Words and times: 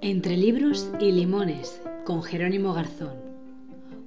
Entre 0.00 0.36
libros 0.36 0.88
y 1.00 1.10
limones 1.10 1.82
con 2.04 2.22
Jerónimo 2.22 2.72
Garzón. 2.74 3.20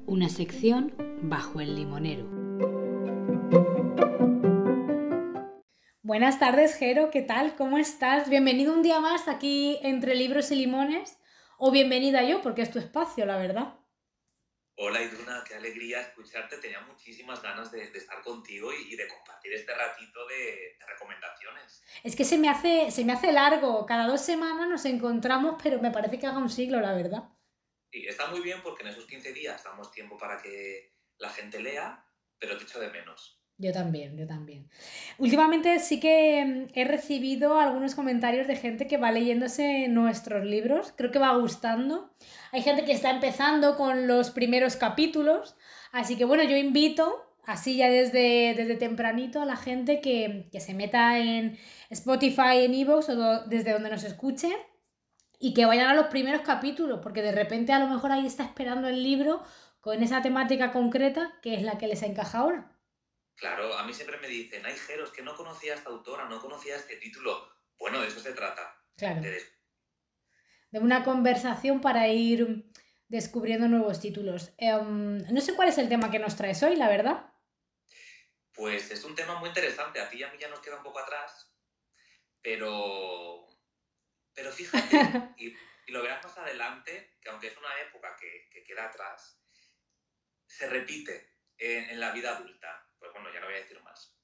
Una 0.06 0.30
sección 0.30 0.94
bajo 1.24 1.60
el 1.60 1.76
limonero. 1.76 2.26
Buenas 6.04 6.40
tardes, 6.40 6.76
Jero, 6.76 7.12
¿qué 7.12 7.22
tal? 7.22 7.56
¿Cómo 7.56 7.78
estás? 7.78 8.30
Bienvenido 8.30 8.74
un 8.74 8.82
día 8.82 9.02
más 9.02 9.28
aquí 9.28 9.78
entre 9.82 10.16
libros 10.16 10.52
y 10.52 10.56
limones. 10.56 11.20
O 11.58 11.72
bienvenida 11.72 12.24
yo, 12.24 12.42
porque 12.42 12.62
es 12.62 12.72
tu 12.72 12.80
espacio, 12.80 13.26
la 13.26 13.36
verdad. 13.36 13.74
Qué 15.56 15.60
alegría 15.60 16.02
escucharte. 16.02 16.58
Tenía 16.58 16.82
muchísimas 16.82 17.42
ganas 17.42 17.72
de, 17.72 17.84
estar 17.84 18.22
contigo 18.22 18.74
y, 18.74 18.94
de 18.94 19.08
compartir 19.08 19.54
este 19.54 19.74
ratito 19.74 20.28
de, 20.28 20.78
recomendaciones. 20.86 21.82
Es 22.04 22.14
que 22.14 22.26
se 22.26 22.38
me, 22.38 22.50
hace, 22.50 22.92
se 22.92 23.06
me 23.06 23.14
hace 23.14 23.32
largo. 23.32 23.86
Cada 23.86 24.06
dos 24.06 24.20
semanas 24.20 24.68
nos 24.68 24.84
encontramos, 24.84 25.56
pero 25.64 25.80
me 25.80 25.92
parece 25.92 26.20
que 26.20 26.28
haga 26.28 26.40
un 26.40 26.50
siglo, 26.50 26.82
la 26.82 26.94
verdad. 26.94 27.30
Sí, 27.90 28.06
está 28.06 28.28
muy 28.28 28.42
bien 28.42 28.62
porque 28.64 28.84
en 28.84 28.90
esos 28.90 29.06
15 29.06 29.32
días 29.32 29.64
damos 29.64 29.92
tiempo 29.92 30.18
para 30.18 30.42
que 30.42 30.92
la 31.20 31.30
gente 31.30 31.62
lea, 31.62 32.06
pero 32.38 32.58
te 32.58 32.66
echo 32.66 32.82
de 32.82 32.90
menos. 32.90 33.42
Yo 33.58 33.72
también, 33.72 34.18
yo 34.18 34.28
también. 34.28 34.68
Últimamente 35.18 35.80
sí 35.80 36.00
que 36.00 36.44
mm, 36.46 36.78
he 36.78 36.84
recibido 36.84 37.58
algunos 37.58 37.96
comentarios 37.96 38.48
de 38.48 38.58
gente 38.58 38.86
que 38.86 38.98
va 38.98 39.12
leyéndose 39.12 39.88
nuestros 39.88 40.44
libros, 40.46 40.94
creo 40.98 41.12
que 41.12 41.20
va 41.20 41.38
gustando. 41.38 42.14
Hay 42.52 42.62
gente 42.64 42.84
que 42.84 42.92
está 42.92 43.12
empezando 43.12 43.78
con 43.78 44.08
los 44.08 44.32
primeros 44.32 44.76
capítulos, 44.76 45.56
así 45.94 46.18
que 46.18 46.26
bueno, 46.26 46.44
yo 46.44 46.58
invito, 46.58 47.34
así 47.46 47.78
ya 47.78 47.90
desde, 47.90 48.56
desde 48.58 48.76
tempranito, 48.76 49.42
a 49.42 49.46
la 49.46 49.56
gente 49.56 50.02
que, 50.02 50.50
se 50.60 50.74
meta 50.74 51.18
en 51.20 51.58
Spotify, 51.90 52.66
en 52.66 52.74
Evox 52.74 53.08
o 53.10 53.46
desde 53.46 53.72
donde 53.72 53.90
nos 53.90 54.04
escuche 54.04 54.50
y 55.40 55.54
que 55.54 55.66
vayan 55.66 55.88
a 55.88 55.96
los 55.96 56.08
primeros 56.08 56.42
capítulos, 56.42 57.00
porque 57.02 57.22
de 57.22 57.32
repente 57.32 57.72
a 57.72 57.80
lo 57.80 57.88
mejor 57.88 58.12
ahí 58.12 58.26
está 58.26 58.44
esperando 58.44 58.90
el 58.90 59.02
libro 59.02 59.44
con 59.80 60.04
esa 60.04 60.22
temática 60.22 60.72
concreta 60.74 61.34
que 61.42 61.56
es 61.56 61.62
la 61.62 61.78
que 61.78 61.88
les 61.88 62.04
encaja 62.04 62.40
ahora. 62.40 62.75
Claro, 63.36 63.78
a 63.78 63.84
mí 63.84 63.94
siempre 63.94 64.18
me 64.18 64.28
dicen, 64.28 64.66
ay, 64.66 64.76
Jero, 64.78 65.04
es 65.04 65.12
que 65.12 65.22
no 65.22 65.36
conocía 65.36 65.74
a 65.74 65.76
esta 65.76 65.90
autora, 65.90 66.26
no 66.26 66.40
conocía 66.40 66.76
este 66.76 66.96
título. 66.98 67.54
Bueno, 67.78 68.00
de 68.02 68.08
eso 68.08 68.20
se 68.20 68.34
trata. 68.34 68.82
Claro. 68.96 69.22
De, 69.22 69.56
una 70.80 71.04
conversación 71.04 71.82
para 71.82 72.08
ir 72.08 72.72
descubriendo 73.08 73.68
nuevos 73.68 74.00
títulos. 74.00 74.54
Em, 74.58 75.20
no 75.32 75.42
sé 75.42 75.56
cuál 75.56 75.70
es 75.70 75.78
el 75.78 75.90
tema 75.90 76.12
que 76.12 76.20
nos 76.20 76.36
traes 76.36 76.64
hoy, 76.64 76.76
la 76.76 76.90
verdad. 76.90 77.34
Pues 78.54 78.92
es 78.92 79.04
un 79.04 79.16
tema 79.16 79.36
muy 79.40 79.50
interesante. 79.50 80.00
A 80.00 80.10
ti 80.10 80.18
y 80.18 80.24
a 80.24 80.32
mí 80.32 80.38
ya 80.38 80.50
nos 80.50 80.60
queda 80.60 80.78
un 80.78 80.84
poco 80.84 81.00
atrás, 81.00 81.54
pero, 82.42 83.48
pero 84.34 84.52
fíjate, 84.52 85.34
y, 85.38 85.56
lo 85.92 86.02
verás 86.02 86.24
más 86.24 86.38
adelante, 86.38 87.18
que 87.22 87.30
aunque 87.30 87.48
es 87.48 87.58
una 87.58 87.80
época 87.82 88.16
que, 88.20 88.64
queda 88.64 88.86
atrás, 88.86 89.40
se 90.48 90.68
repite 90.68 91.36
en 91.58 92.00
la 92.00 92.12
vida 92.12 92.36
adulta 92.36 92.85
bueno, 93.14 93.30
ya 93.34 93.40
no 93.40 93.48
voy 93.48 93.56
a 93.56 93.60
decir 93.60 93.82
más. 93.82 94.16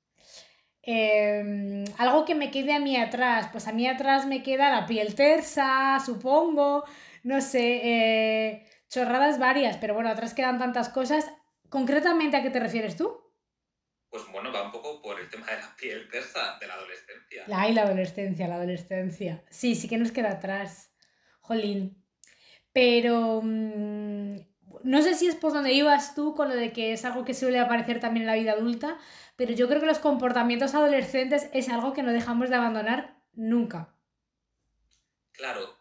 Em, 0.83 1.85
algo 1.97 2.25
que 2.25 2.35
me 2.35 2.49
quede 2.49 2.73
a 2.73 2.79
mí 2.79 2.97
atrás, 2.97 3.49
pues 3.51 3.67
a 3.67 3.71
mí 3.71 3.87
atrás 3.87 4.25
me 4.25 4.41
queda 4.41 4.71
la 4.71 4.87
piel 4.87 5.13
tersa, 5.13 5.99
supongo, 6.03 6.83
no 7.23 7.39
sé, 7.41 7.81
eh, 7.83 8.65
chorradas 8.89 9.37
varias, 9.37 9.77
pero 9.77 9.93
bueno, 9.93 10.09
atrás 10.09 10.33
quedan 10.33 10.57
tantas 10.57 10.89
cosas. 10.89 11.31
¿Concretamente 11.69 12.37
a 12.37 12.41
qué 12.41 12.49
te 12.49 12.59
refieres 12.59 12.97
tú? 12.97 13.21
Pues 14.09 14.23
bueno, 14.31 14.51
va 14.51 14.63
un 14.63 14.71
poco 14.71 15.01
por 15.01 15.19
el 15.19 15.29
tema 15.29 15.45
de 15.45 15.57
la 15.57 15.73
piel 15.77 16.09
tersa, 16.09 16.57
de 16.59 16.67
la 16.67 16.73
adolescencia. 16.73 17.45
Ay, 17.53 17.73
la 17.73 17.83
adolescencia, 17.83 18.47
la 18.47 18.55
adolescencia. 18.55 19.45
Sí, 19.49 19.75
sí 19.75 19.87
que 19.87 19.97
nos 19.97 20.11
queda 20.11 20.31
atrás. 20.31 20.93
Jolín. 21.39 22.03
Pero 22.73 23.41
mm, 23.41 24.35
no 24.83 25.01
sé 25.01 25.15
si 25.15 25.27
es 25.27 25.35
por 25.35 25.53
donde 25.53 25.73
ibas 25.73 26.15
tú 26.15 26.35
con 26.35 26.49
lo 26.49 26.55
de 26.55 26.71
que 26.71 26.93
es 26.93 27.05
algo 27.05 27.25
que 27.25 27.33
suele 27.33 27.59
aparecer 27.59 27.99
también 27.99 28.23
en 28.23 28.27
la 28.27 28.35
vida 28.35 28.53
adulta, 28.53 28.97
pero 29.35 29.53
yo 29.53 29.67
creo 29.67 29.79
que 29.79 29.87
los 29.87 29.99
comportamientos 29.99 30.75
adolescentes 30.75 31.49
es 31.53 31.69
algo 31.69 31.93
que 31.93 32.03
no 32.03 32.11
dejamos 32.11 32.49
de 32.49 32.55
abandonar 32.55 33.21
nunca. 33.33 33.95
Claro, 35.31 35.77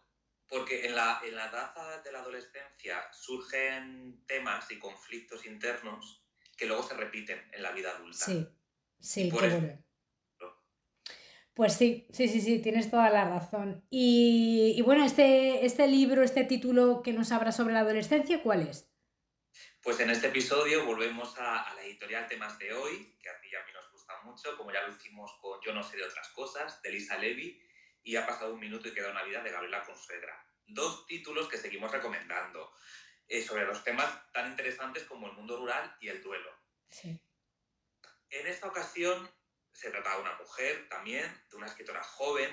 porque 0.47 0.85
en 0.85 0.95
la, 0.95 1.21
en 1.23 1.35
la 1.35 1.45
edad 1.47 2.03
de 2.03 2.11
la 2.11 2.19
adolescencia 2.19 3.11
surgen 3.11 4.23
temas 4.27 4.69
y 4.71 4.79
conflictos 4.79 5.45
internos 5.45 6.23
que 6.57 6.65
luego 6.65 6.83
se 6.83 6.95
repiten 6.95 7.39
en 7.51 7.63
la 7.63 7.71
vida 7.71 7.91
adulta. 7.91 8.25
Sí, 8.25 8.47
sí, 8.99 9.31
qué 9.31 9.49
bueno. 9.49 9.83
Pues 11.53 11.73
sí, 11.73 12.07
sí, 12.11 12.27
sí, 12.27 12.41
sí, 12.41 12.59
tienes 12.59 12.89
toda 12.89 13.09
la 13.09 13.29
razón. 13.29 13.85
Y, 13.89 14.81
bueno, 14.83 15.03
este, 15.03 15.65
este 15.65 15.87
libro, 15.87 16.23
este 16.23 16.43
título 16.43 17.01
que 17.03 17.13
nos 17.13 17.31
habla 17.31 17.51
sobre 17.51 17.73
la 17.73 17.81
adolescencia, 17.81 18.41
¿cuál 18.41 18.61
es? 18.61 18.90
Pues 19.81 19.99
en 19.99 20.09
este 20.09 20.27
episodio 20.27 20.85
volvemos 20.85 21.37
a, 21.37 21.73
la 21.75 21.83
editorial 21.83 22.27
Temas 22.27 22.57
de 22.59 22.73
hoy, 22.73 23.17
que 23.21 23.29
a 23.29 23.39
ti 23.39 23.49
y 23.51 23.55
a 23.55 23.65
mí 23.65 23.71
nos 23.73 23.91
gusta 23.91 24.21
mucho, 24.21 24.55
como 24.55 24.71
ya 24.71 24.81
lo 24.83 24.93
hicimos 24.93 25.31
con 25.41 25.59
Yo 25.61 25.73
no 25.73 25.83
sé 25.83 25.97
de 25.97 26.03
otras 26.03 26.29
cosas, 26.29 26.81
de 26.81 26.91
Lisa 26.91 27.17
Levy, 27.17 27.61
y 28.03 28.15
ha 28.15 28.25
pasado 28.25 28.53
un 28.53 28.59
minuto 28.59 28.87
y 28.87 28.93
queda 28.93 29.11
una 29.11 29.23
vida 29.23 29.41
de 29.41 29.51
Gabriela 29.51 29.83
Consuegra. 29.83 30.45
Dos 30.67 31.05
títulos 31.07 31.47
que 31.47 31.57
seguimos 31.57 31.91
recomendando 31.91 32.73
eh, 33.27 33.41
sobre 33.41 33.65
los 33.65 33.83
temas 33.83 34.31
tan 34.31 34.51
interesantes 34.51 35.03
como 35.05 35.27
el 35.27 35.33
mundo 35.33 35.57
rural 35.57 35.97
y 35.99 36.09
el 36.09 36.21
duelo. 36.21 36.51
Sí. 36.89 37.19
En 38.29 38.47
esta 38.47 38.67
ocasión 38.67 39.29
se 39.73 39.89
trata 39.89 40.15
de 40.15 40.21
una 40.21 40.35
mujer 40.35 40.87
también, 40.89 41.25
de 41.49 41.57
una 41.57 41.67
escritora 41.67 42.03
joven, 42.03 42.49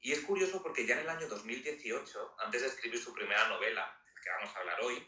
y 0.00 0.12
es 0.12 0.20
curioso 0.20 0.62
porque 0.62 0.86
ya 0.86 0.94
en 0.94 1.00
el 1.00 1.10
año 1.10 1.28
2018, 1.28 2.36
antes 2.38 2.62
de 2.62 2.68
escribir 2.68 2.98
su 2.98 3.12
primera 3.12 3.48
novela, 3.48 4.02
que 4.22 4.30
vamos 4.30 4.54
a 4.54 4.58
hablar 4.58 4.80
hoy, 4.82 5.06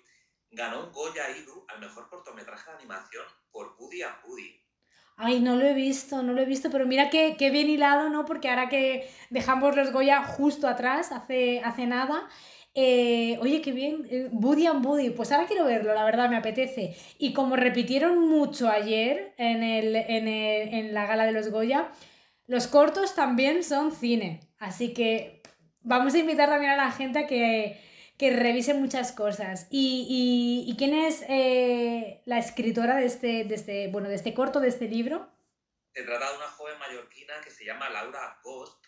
ganó 0.53 0.87
un 0.87 0.93
Goya 0.93 1.31
Idu 1.31 1.65
al 1.69 1.81
mejor 1.81 2.09
cortometraje 2.09 2.71
de 2.71 2.77
animación 2.77 3.25
por 3.51 3.75
Woody 3.79 4.03
and 4.03 4.17
Woody. 4.27 4.61
Ay, 5.17 5.41
no 5.41 5.57
lo 5.57 5.65
he 5.65 5.75
visto, 5.75 6.23
no 6.23 6.33
lo 6.33 6.41
he 6.41 6.47
visto, 6.47 6.71
pero 6.71 6.87
mira 6.87 7.11
qué, 7.11 7.37
qué 7.39 7.51
bien 7.51 7.69
hilado, 7.69 8.09
¿no? 8.09 8.25
Porque 8.25 8.49
ahora 8.49 8.69
que 8.69 9.11
dejamos 9.31 9.77
los 9.77 9.93
Goya 9.93 10.25
justo 10.25 10.67
atrás, 10.69 11.13
hace, 11.13 11.61
hace 11.61 11.87
nada, 11.87 12.29
eh, 12.75 13.39
oye, 13.41 13.61
qué 13.61 13.73
bien, 13.73 14.07
eh, 14.11 14.29
Buddy 14.33 14.67
and 14.67 14.83
Buddy, 14.83 15.11
pues 15.11 15.31
ahora 15.31 15.47
quiero 15.47 15.65
verlo, 15.65 15.95
la 15.95 16.05
verdad, 16.05 16.31
me 16.31 16.37
apetece. 16.37 16.97
Y 17.19 17.35
como 17.35 17.57
repitieron 17.57 18.19
mucho 18.29 18.71
ayer 18.71 19.35
en, 19.37 19.63
el, 19.63 19.95
en, 19.95 20.29
en 20.29 20.95
la 20.95 21.07
gala 21.07 21.25
de 21.27 21.33
los 21.33 21.51
Goya, 21.51 21.93
los 22.47 22.67
cortos 22.67 23.15
también 23.15 23.63
son 23.63 23.93
cine. 23.93 24.41
Así 24.59 24.95
que 24.95 25.43
vamos 25.83 26.15
a 26.15 26.19
invitar 26.19 26.49
también 26.49 26.73
a 26.73 26.77
la 26.77 26.91
gente 26.91 27.21
a 27.21 27.27
que 27.27 27.81
que 28.23 28.31
revise 28.31 28.73
muchas 28.73 29.11
cosas. 29.11 29.67
¿Y, 29.69 30.73
quién 30.79 30.95
es 30.95 31.25
eh, 31.29 32.23
la 32.25 32.39
escritora 32.39 32.95
de 32.95 33.07
este, 33.07 33.43
de, 33.43 33.57
este, 33.57 33.89
bueno, 33.89 34.09
de 34.09 34.15
este 34.15 34.33
corto, 34.33 34.61
de 34.61 34.69
este 34.69 34.87
libro? 34.87 35.29
Se 35.93 36.05
trata 36.05 36.31
de 36.31 36.37
una 36.37 36.47
joven 36.47 36.79
mallorquina 36.79 37.35
que 37.43 37.51
se 37.51 37.65
llama 37.65 37.91
Laura 37.91 38.39
Ghost 38.45 38.87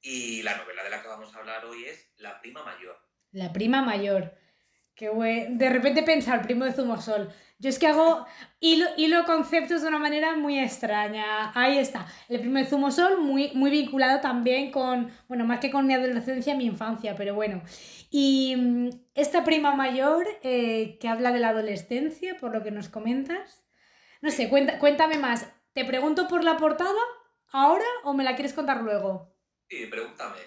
y 0.00 0.40
la 0.44 0.56
novela 0.56 0.84
de 0.84 0.90
la 0.90 1.02
que 1.02 1.08
vamos 1.08 1.34
a 1.34 1.40
hablar 1.40 1.64
hoy 1.64 1.84
es 1.86 2.12
La 2.18 2.40
prima 2.40 2.62
mayor. 2.62 2.96
La 3.32 3.52
prima 3.52 3.82
mayor. 3.82 4.32
Qué 4.94 5.08
bueno. 5.08 5.58
De 5.58 5.68
repente 5.68 6.04
pensar, 6.04 6.42
primo 6.42 6.64
de 6.64 6.72
Zumosol. 6.72 7.34
Yo 7.58 7.70
es 7.70 7.80
que 7.80 7.88
hago 7.88 8.24
hilo, 8.60 8.86
hilo 8.96 9.24
conceptos 9.24 9.82
de 9.82 9.88
una 9.88 9.98
manera 9.98 10.36
muy 10.36 10.60
extraña. 10.60 11.50
Ahí 11.58 11.78
está. 11.78 12.06
El 12.28 12.38
primo 12.38 12.58
de 12.58 12.66
Zumosol, 12.66 13.20
muy, 13.20 13.50
muy 13.54 13.70
vinculado 13.70 14.20
también 14.20 14.70
con, 14.70 15.10
bueno, 15.26 15.44
más 15.44 15.58
que 15.58 15.72
con 15.72 15.88
mi 15.88 15.94
adolescencia, 15.94 16.54
mi 16.54 16.66
infancia, 16.66 17.16
pero 17.16 17.34
bueno. 17.34 17.62
Y 18.10 18.54
mm, 18.56 18.90
esta 19.14 19.44
prima 19.44 19.74
mayor 19.74 20.26
eh, 20.42 20.98
que 21.00 21.08
habla 21.08 21.32
de 21.32 21.40
la 21.40 21.50
adolescencia, 21.50 22.36
por 22.36 22.52
lo 22.52 22.62
que 22.62 22.70
nos 22.70 22.88
comentas. 22.88 23.64
No 24.20 24.30
sé, 24.30 24.48
cuéntame 24.48 25.18
más. 25.18 25.46
¿Te 25.72 25.84
pregunto 25.84 26.26
por 26.28 26.42
la 26.42 26.56
portada 26.56 27.00
ahora 27.48 27.84
o 28.04 28.14
me 28.14 28.24
la 28.24 28.34
quieres 28.34 28.54
contar 28.54 28.82
luego? 28.82 29.36
Sí, 29.68 29.86
pregúntame. 29.86 30.38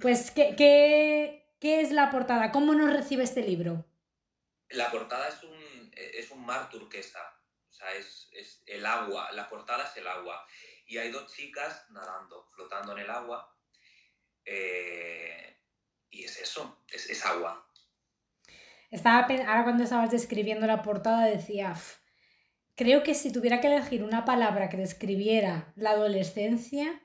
Pues, 0.00 0.30
¿qué, 0.30 0.54
qué, 0.56 1.48
¿Qué 1.60 1.80
es 1.80 1.90
la 1.90 2.10
portada? 2.10 2.52
¿Cómo 2.52 2.72
nos 2.74 2.92
recibe 2.92 3.24
este 3.24 3.42
libro? 3.42 3.84
La 4.68 4.90
portada 4.90 5.28
es 5.28 5.42
un, 5.42 5.90
es 5.96 6.30
un 6.30 6.44
mar 6.46 6.68
turquesa, 6.68 7.20
o 7.68 7.72
sea, 7.72 7.92
es, 7.94 8.62
el 8.66 8.86
agua, 8.86 9.32
la 9.32 9.48
portada 9.48 9.84
es 9.84 9.96
el 9.96 10.06
agua. 10.06 10.46
Y 10.86 10.98
hay 10.98 11.10
dos 11.10 11.32
chicas 11.32 11.86
nadando, 11.90 12.48
flotando 12.54 12.92
en 12.92 12.98
el 13.00 13.10
agua. 13.10 13.54
Eh, 14.44 15.57
y 16.10 16.24
es 16.24 16.40
eso, 16.40 16.78
es, 16.92 17.24
agua. 17.24 17.66
Estaba, 18.90 19.20
ahora 19.20 19.64
cuando 19.64 19.84
estabas 19.84 20.10
describiendo 20.10 20.66
la 20.66 20.82
portada 20.82 21.26
decía, 21.26 21.74
creo 22.74 23.02
que 23.02 23.14
si 23.14 23.32
tuviera 23.32 23.60
que 23.60 23.66
elegir 23.66 24.02
una 24.02 24.24
palabra 24.24 24.68
que 24.68 24.76
describiera 24.76 25.72
la 25.76 25.90
adolescencia, 25.90 27.02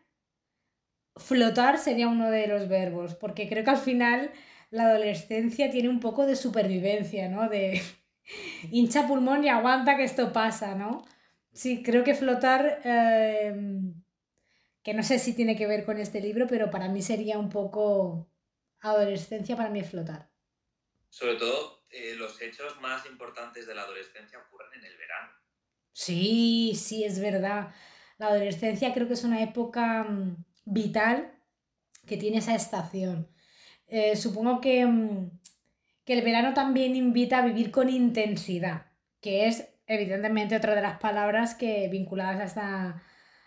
flotar 1.16 1.78
sería 1.78 2.08
uno 2.08 2.30
de 2.32 2.48
los 2.48 2.68
verbos, 2.68 3.16
porque 3.16 3.50
creo 3.50 3.64
que 3.64 3.72
al 3.72 3.78
final 3.78 4.32
la 4.70 4.86
adolescencia 4.86 5.70
tiene 5.70 5.90
un 5.90 6.00
poco 6.00 6.26
de 6.26 6.36
supervivencia, 6.36 7.30
¿no? 7.30 7.50
De 7.50 7.82
hincha 8.72 9.08
pulmón 9.08 9.44
y 9.44 9.50
aguanta 9.50 9.98
que 9.98 10.04
esto 10.04 10.32
pasa, 10.34 10.76
¿no? 10.76 11.04
Sí, 11.52 11.84
creo 11.84 12.04
que 12.04 12.16
flotar... 12.16 12.82
Em, 12.84 13.94
que 14.84 14.94
no 14.94 15.02
sé 15.02 15.18
si 15.18 15.34
tiene 15.34 15.56
que 15.56 15.66
ver 15.66 15.86
con 15.86 15.98
este 15.98 16.20
libro, 16.20 16.46
pero 16.48 16.70
para 16.70 16.90
mí 16.90 17.02
sería 17.02 17.40
un 17.40 17.50
poco 17.50 18.28
adolescencia 18.84 19.56
para 19.56 19.70
mí 19.70 19.82
flotar. 19.84 20.30
Sobre 21.10 21.36
todo, 21.36 21.86
eh, 21.90 22.16
los 22.16 22.42
hechos 22.42 22.80
más 22.82 23.06
importantes 23.06 23.66
de 23.66 23.76
la 23.76 23.84
adolescencia 23.84 24.40
ocurren 24.40 24.74
en 24.80 24.86
el 24.86 24.98
verano. 24.98 25.32
Sí, 25.92 26.74
sí, 26.76 27.04
es 27.04 27.20
verdad. 27.20 27.74
La 28.18 28.28
adolescencia 28.28 28.94
creo 28.94 29.08
que 29.08 29.14
es 29.14 29.24
una 29.24 29.42
época 29.42 30.04
mm, 30.04 30.44
vital 30.66 31.40
que 32.06 32.18
tiene 32.18 32.38
esa 32.38 32.56
estación. 32.56 33.30
Eh, 33.88 34.16
supongo 34.16 34.60
que, 34.60 34.86
mm, 34.86 35.40
que 36.04 36.14
el 36.14 36.24
verano 36.24 36.54
también 36.54 36.96
invita 36.96 37.40
a 37.40 37.46
vivir 37.46 37.72
con 37.72 37.90
intensidad, 37.90 38.92
que 39.22 39.48
es 39.48 39.70
evidentemente 39.88 40.56
otra 40.56 40.76
de 40.76 40.82
las 40.82 41.00
palabras 41.00 41.56
que 41.56 41.88
vinculadas 41.90 42.40
a 42.40 42.46
esta, 42.46 43.04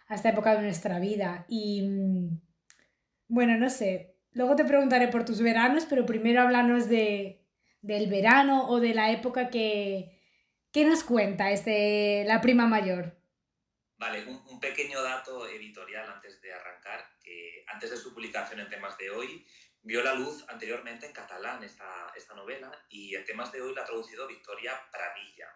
a 0.08 0.14
esta 0.14 0.28
época 0.30 0.54
de 0.54 0.62
nuestra 0.62 0.98
vida. 1.00 1.46
Y 1.48 1.82
mm, 1.82 2.40
bueno, 3.28 3.56
no 3.58 3.70
sé, 3.70 4.15
luego 4.36 4.54
te 4.54 4.64
preguntaré 4.64 5.08
por 5.08 5.24
tus 5.24 5.40
veranos, 5.42 5.86
pero 5.86 6.06
primero 6.06 6.42
háblanos 6.42 6.88
de, 6.88 7.44
del 7.82 8.08
verano 8.08 8.68
o 8.68 8.78
de 8.78 8.94
la 8.94 9.10
época 9.10 9.50
que, 9.50 10.16
¿Qué 10.76 10.84
nos 10.84 11.04
cuenta 11.04 11.50
este, 11.52 12.22
la 12.26 12.42
prima 12.42 12.66
mayor? 12.66 13.16
Vale, 13.96 14.26
un, 14.26 14.60
pequeño 14.60 15.02
dato 15.02 15.48
editorial 15.48 16.06
antes 16.06 16.38
de 16.42 16.52
arrancar. 16.52 17.02
que 17.24 17.64
antes 17.68 17.88
de 17.88 17.96
su 17.96 18.12
publicación 18.12 18.60
en 18.60 18.68
temas 18.68 18.98
de 18.98 19.08
hoy, 19.08 19.46
vio 19.80 20.02
la 20.02 20.12
luz 20.12 20.44
anteriormente 20.48 21.06
en 21.06 21.14
catalán 21.14 21.64
esta, 21.64 22.12
esta 22.14 22.34
novela 22.34 22.70
y 22.90 23.14
en 23.14 23.24
temas 23.24 23.50
de 23.52 23.62
hoy 23.62 23.74
la 23.74 23.80
ha 23.80 23.84
traducido 23.86 24.26
Victoria 24.26 24.78
Pradilla. 24.92 25.48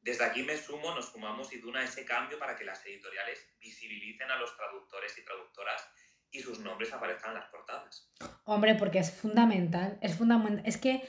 Desde 0.00 0.24
aquí 0.24 0.42
me 0.42 0.56
sumo, 0.56 0.92
nos 0.92 1.12
sumamos 1.12 1.52
y 1.52 1.58
duna 1.58 1.84
ese 1.84 2.04
cambio 2.04 2.36
para 2.40 2.56
que 2.56 2.64
las 2.64 2.84
editoriales 2.84 3.46
visibilicen 3.60 4.28
a 4.28 4.40
los 4.40 4.56
traductores 4.56 5.16
y 5.18 5.24
traductoras 5.24 5.88
y 6.34 6.40
sus 6.40 6.58
nombres 6.58 6.92
aparezcan 6.92 7.30
en 7.30 7.38
las 7.38 7.48
portadas. 7.48 8.10
Hombre, 8.44 8.74
porque 8.74 8.98
es 8.98 9.12
fundamental, 9.12 9.98
es 10.02 10.14
fundamental. 10.16 10.62
Es 10.66 10.76
que 10.76 11.02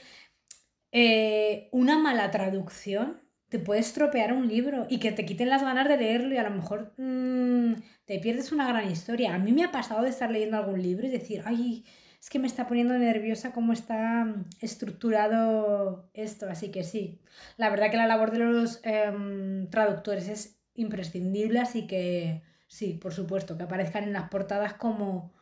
eh, 0.92 1.68
una 1.72 1.98
mala 1.98 2.30
traducción 2.30 3.20
te 3.48 3.58
puedes 3.58 3.88
estropear 3.88 4.32
un 4.32 4.48
libro 4.48 4.86
y 4.88 4.98
que 4.98 5.12
te 5.12 5.26
quiten 5.26 5.50
las 5.50 5.62
ganas 5.62 5.88
de 5.88 5.96
leerlo 5.96 6.32
y 6.32 6.38
a 6.38 6.44
lo 6.44 6.50
mejor 6.50 6.94
mm, 6.96 7.74
te 8.04 8.20
pierdes 8.20 8.52
una 8.52 8.68
gran 8.68 8.90
historia. 8.90 9.34
A 9.34 9.38
mí 9.38 9.52
me 9.52 9.64
ha 9.64 9.72
pasado 9.72 10.02
de 10.02 10.10
estar 10.10 10.30
leyendo 10.30 10.56
algún 10.56 10.80
libro 10.80 11.06
y 11.06 11.10
decir, 11.10 11.42
ay, 11.44 11.84
es 12.20 12.30
que 12.30 12.38
me 12.38 12.46
está 12.46 12.68
poniendo 12.68 12.96
nerviosa 12.96 13.52
cómo 13.52 13.72
está 13.72 14.24
mm, 14.24 14.48
estructurado 14.60 16.08
esto. 16.14 16.48
Así 16.48 16.70
que 16.70 16.84
sí, 16.84 17.20
la 17.56 17.68
verdad 17.68 17.90
que 17.90 17.96
la 17.96 18.06
labor 18.06 18.30
de 18.30 18.38
los 18.38 18.80
em, 18.84 19.68
traductores 19.70 20.28
es 20.28 20.60
imprescindible, 20.74 21.58
así 21.58 21.88
que 21.88 22.42
sí, 22.66 22.94
por 22.94 23.12
supuesto, 23.12 23.56
que 23.56 23.64
aparezcan 23.64 24.04
en 24.04 24.12
las 24.12 24.28
portadas 24.28 24.74
como, 24.74 25.34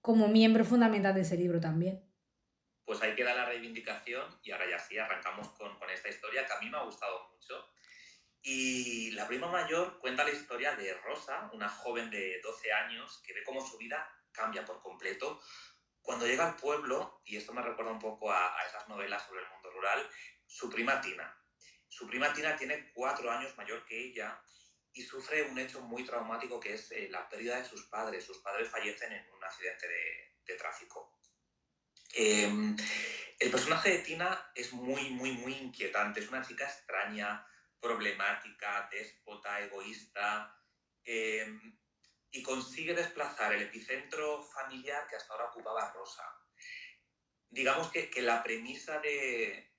como 0.00 0.28
miembro 0.28 0.64
fundamental 0.64 1.14
de 1.14 1.22
ese 1.22 1.36
libro 1.36 1.60
también 1.60 2.06
pues 2.86 3.02
ahí 3.02 3.16
queda 3.16 3.34
la 3.34 3.44
reivindicación 3.44 4.24
y 4.44 4.52
ahora 4.52 4.70
ya 4.70 4.78
sí, 4.78 4.96
arrancamos 4.96 5.48
con, 5.50 5.76
con, 5.76 5.90
esta 5.90 6.08
historia 6.08 6.46
que 6.46 6.52
a 6.52 6.60
mí 6.60 6.70
me 6.70 6.78
ha 6.78 6.84
gustado 6.84 7.28
mucho. 7.32 7.68
Y 8.42 9.10
la 9.10 9.26
prima 9.26 9.48
mayor 9.48 9.98
cuenta 9.98 10.22
la 10.22 10.30
historia 10.30 10.76
de 10.76 10.94
Rosa, 10.94 11.50
una 11.52 11.68
joven 11.68 12.10
de 12.10 12.40
12 12.40 12.72
años 12.72 13.20
que 13.26 13.34
ve 13.34 13.42
cómo 13.42 13.60
su 13.60 13.76
vida 13.76 14.08
cambia 14.30 14.64
por 14.64 14.80
completo 14.80 15.42
cuando 16.00 16.26
llega 16.26 16.48
al 16.48 16.54
pueblo, 16.54 17.20
y 17.24 17.36
esto 17.36 17.52
me 17.52 17.60
recuerda 17.60 17.90
un 17.90 17.98
poco 17.98 18.30
a, 18.30 18.56
a 18.56 18.66
esas 18.68 18.86
novelas 18.88 19.26
sobre 19.26 19.42
el 19.42 19.48
mundo 19.50 19.72
rural, 19.72 20.08
su 20.46 20.70
prima 20.70 21.00
Tina. 21.00 21.36
Su 21.88 22.06
prima 22.06 22.32
Tina 22.32 22.56
tiene 22.56 22.92
cuatro 22.94 23.28
años 23.32 23.56
mayor 23.56 23.84
que 23.84 23.98
ella 23.98 24.40
y 24.96 25.02
sufre 25.02 25.42
un 25.42 25.58
hecho 25.58 25.80
muy 25.82 26.04
traumático 26.04 26.58
que 26.58 26.72
es 26.74 26.90
eh, 26.92 27.08
la 27.10 27.28
pérdida 27.28 27.58
de 27.58 27.68
sus 27.68 27.84
padres. 27.84 28.24
Sus 28.24 28.38
padres 28.38 28.70
fallecen 28.70 29.12
en 29.12 29.30
un 29.30 29.44
accidente 29.44 29.86
de, 29.86 30.34
de 30.46 30.54
tráfico. 30.56 31.20
Em, 32.14 32.74
el 33.38 33.50
personaje 33.50 33.90
de 33.90 33.98
Tina 33.98 34.50
es 34.54 34.72
muy, 34.72 35.10
muy, 35.10 35.32
muy 35.32 35.52
inquietante. 35.52 36.20
Es 36.20 36.28
una 36.28 36.42
chica 36.42 36.64
extraña, 36.64 37.46
problemática, 37.78 38.88
déspota, 38.90 39.60
egoísta, 39.60 40.58
em, 41.04 41.78
y 42.30 42.42
consigue 42.42 42.94
desplazar 42.94 43.52
el 43.52 43.62
epicentro 43.62 44.42
familiar 44.42 45.06
que 45.08 45.16
hasta 45.16 45.34
ahora 45.34 45.50
ocupaba 45.50 45.92
Rosa. 45.92 46.24
Digamos 47.50 47.90
que, 47.92 48.10
la 48.22 48.42
premisa 48.42 48.98
de, 49.00 49.74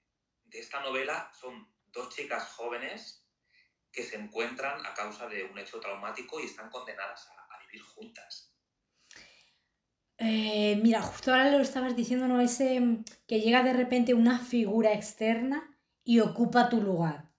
esta 0.51 0.79
novela 0.81 1.31
son 1.33 1.73
dos 1.87 2.13
chicas 2.15 2.49
jóvenes 2.51 3.26
que 3.91 4.03
se 4.03 4.15
encuentran 4.15 4.85
a 4.85 4.93
causa 4.93 5.27
de 5.27 5.43
un 5.43 5.57
hecho 5.57 5.79
traumático 5.79 6.39
y 6.39 6.45
están 6.45 6.69
condenadas 6.69 7.29
a 7.49 7.59
vivir 7.65 7.81
juntas. 7.83 8.53
Eh, 10.19 10.79
mira, 10.81 11.01
justo 11.01 11.31
ahora 11.31 11.51
lo 11.51 11.59
estabas 11.59 11.95
diciendo, 11.95 12.27
¿no? 12.27 12.41
Ese 12.41 12.79
mm, 12.79 13.05
que 13.27 13.39
llega 13.39 13.63
de 13.63 13.73
repente 13.73 14.13
una 14.13 14.39
figura 14.39 14.93
externa 14.93 15.77
y 16.03 16.19
ocupa 16.19 16.69
tu 16.69 16.81
lugar. 16.81 17.29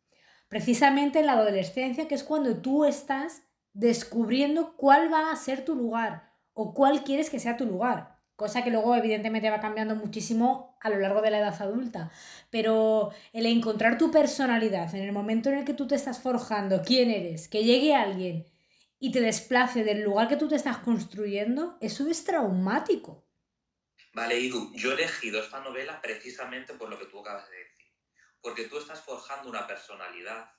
Precisamente 0.48 1.20
en 1.20 1.26
la 1.26 1.32
adolescencia, 1.32 2.06
que 2.06 2.14
es 2.14 2.24
cuando 2.24 2.60
tú 2.62 2.84
estás 2.84 3.42
descubriendo 3.72 4.76
cuál 4.76 5.12
va 5.12 5.30
a 5.30 5.36
ser 5.36 5.64
tu 5.64 5.74
lugar 5.74 6.32
o 6.52 6.72
cuál 6.72 7.04
quieres 7.04 7.30
que 7.30 7.40
sea 7.40 7.56
tu 7.56 7.66
lugar. 7.66 8.18
Cosa 8.36 8.62
que 8.62 8.70
luego 8.70 8.94
evidentemente 8.94 9.50
va 9.50 9.60
cambiando 9.60 9.96
muchísimo 9.96 10.67
a 10.80 10.90
lo 10.90 10.98
largo 10.98 11.22
de 11.22 11.30
la 11.30 11.38
edad 11.38 11.62
adulta. 11.62 12.10
Pero 12.50 13.10
el 13.32 13.46
encontrar 13.46 13.98
tu 13.98 14.10
personalidad 14.10 14.94
en 14.94 15.02
el 15.02 15.12
momento 15.12 15.48
en 15.48 15.58
el 15.58 15.64
que 15.64 15.74
tú 15.74 15.86
te 15.86 15.94
estás 15.94 16.20
forjando 16.20 16.82
quién 16.82 17.10
eres, 17.10 17.48
que 17.48 17.64
llegue 17.64 17.94
alguien 17.94 18.46
y 18.98 19.12
te 19.12 19.20
desplace 19.20 19.84
del 19.84 20.02
lugar 20.02 20.28
que 20.28 20.36
tú 20.36 20.48
te 20.48 20.56
estás 20.56 20.78
construyendo, 20.78 21.78
eso 21.80 22.08
es 22.08 22.24
traumático. 22.24 23.24
Vale, 24.12 24.38
Idu, 24.38 24.72
yo 24.74 24.90
he 24.90 24.94
elegido 24.94 25.40
esta 25.40 25.60
novela 25.60 26.00
precisamente 26.00 26.74
por 26.74 26.88
lo 26.88 26.98
que 26.98 27.06
tú 27.06 27.20
acabas 27.20 27.48
de 27.50 27.58
decir. 27.58 27.86
Porque 28.40 28.64
tú 28.64 28.78
estás 28.78 29.00
forjando 29.00 29.48
una 29.48 29.66
personalidad, 29.66 30.50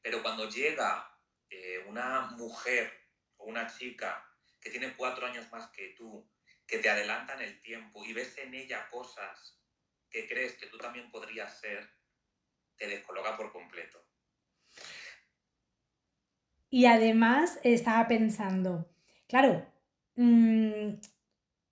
pero 0.00 0.22
cuando 0.22 0.48
llega 0.48 1.14
eh, 1.50 1.84
una 1.86 2.32
mujer 2.32 2.92
o 3.36 3.44
una 3.44 3.66
chica 3.66 4.28
que 4.60 4.70
tiene 4.70 4.96
cuatro 4.96 5.26
años 5.26 5.50
más 5.52 5.70
que 5.70 5.94
tú, 5.96 6.28
que 6.66 6.78
te 6.78 6.88
adelanta 6.88 7.34
en 7.34 7.42
el 7.42 7.60
tiempo 7.60 8.04
y 8.04 8.12
ves 8.12 8.36
en 8.38 8.54
ella 8.54 8.88
cosas 8.90 9.58
que 10.10 10.28
crees 10.28 10.54
que 10.54 10.66
tú 10.66 10.78
también 10.78 11.10
podrías 11.10 11.58
ser, 11.58 11.88
te 12.76 12.86
descoloca 12.86 13.36
por 13.36 13.52
completo. 13.52 14.04
Y 16.70 16.86
además 16.86 17.60
estaba 17.62 18.08
pensando, 18.08 18.88
claro, 19.28 19.66
mm, 20.16 20.94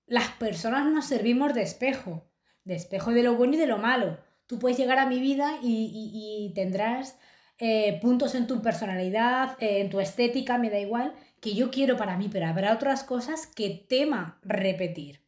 las 0.06 0.28
personas 0.32 0.86
nos 0.92 1.06
servimos 1.06 1.54
de 1.54 1.62
espejo, 1.62 2.30
de 2.64 2.74
espejo 2.74 3.10
de 3.12 3.22
lo 3.22 3.34
bueno 3.34 3.54
y 3.54 3.58
de 3.58 3.66
lo 3.66 3.78
malo. 3.78 4.18
Tú 4.46 4.58
puedes 4.58 4.78
llegar 4.78 4.98
a 4.98 5.06
mi 5.06 5.20
vida 5.20 5.58
y, 5.62 6.52
tendrás 6.54 7.18
eh, 7.58 7.98
puntos 8.00 8.34
en 8.34 8.46
tu 8.46 8.60
personalidad, 8.60 9.56
eh, 9.60 9.80
en 9.80 9.90
tu 9.90 10.00
estética, 10.00 10.58
me 10.58 10.70
da 10.70 10.78
igual, 10.78 11.14
que 11.42 11.56
yo 11.56 11.72
quiero 11.72 11.96
para 11.96 12.16
mí, 12.16 12.30
pero 12.32 12.46
habrá 12.46 12.72
otras 12.72 13.02
cosas 13.02 13.48
que 13.48 13.84
tema 13.88 14.38
repetir. 14.42 15.20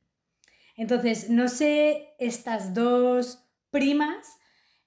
Entonces, 0.76 1.28
no 1.28 1.48
sé 1.48 2.14
estas 2.20 2.72
dos 2.72 3.44
primas 3.70 4.38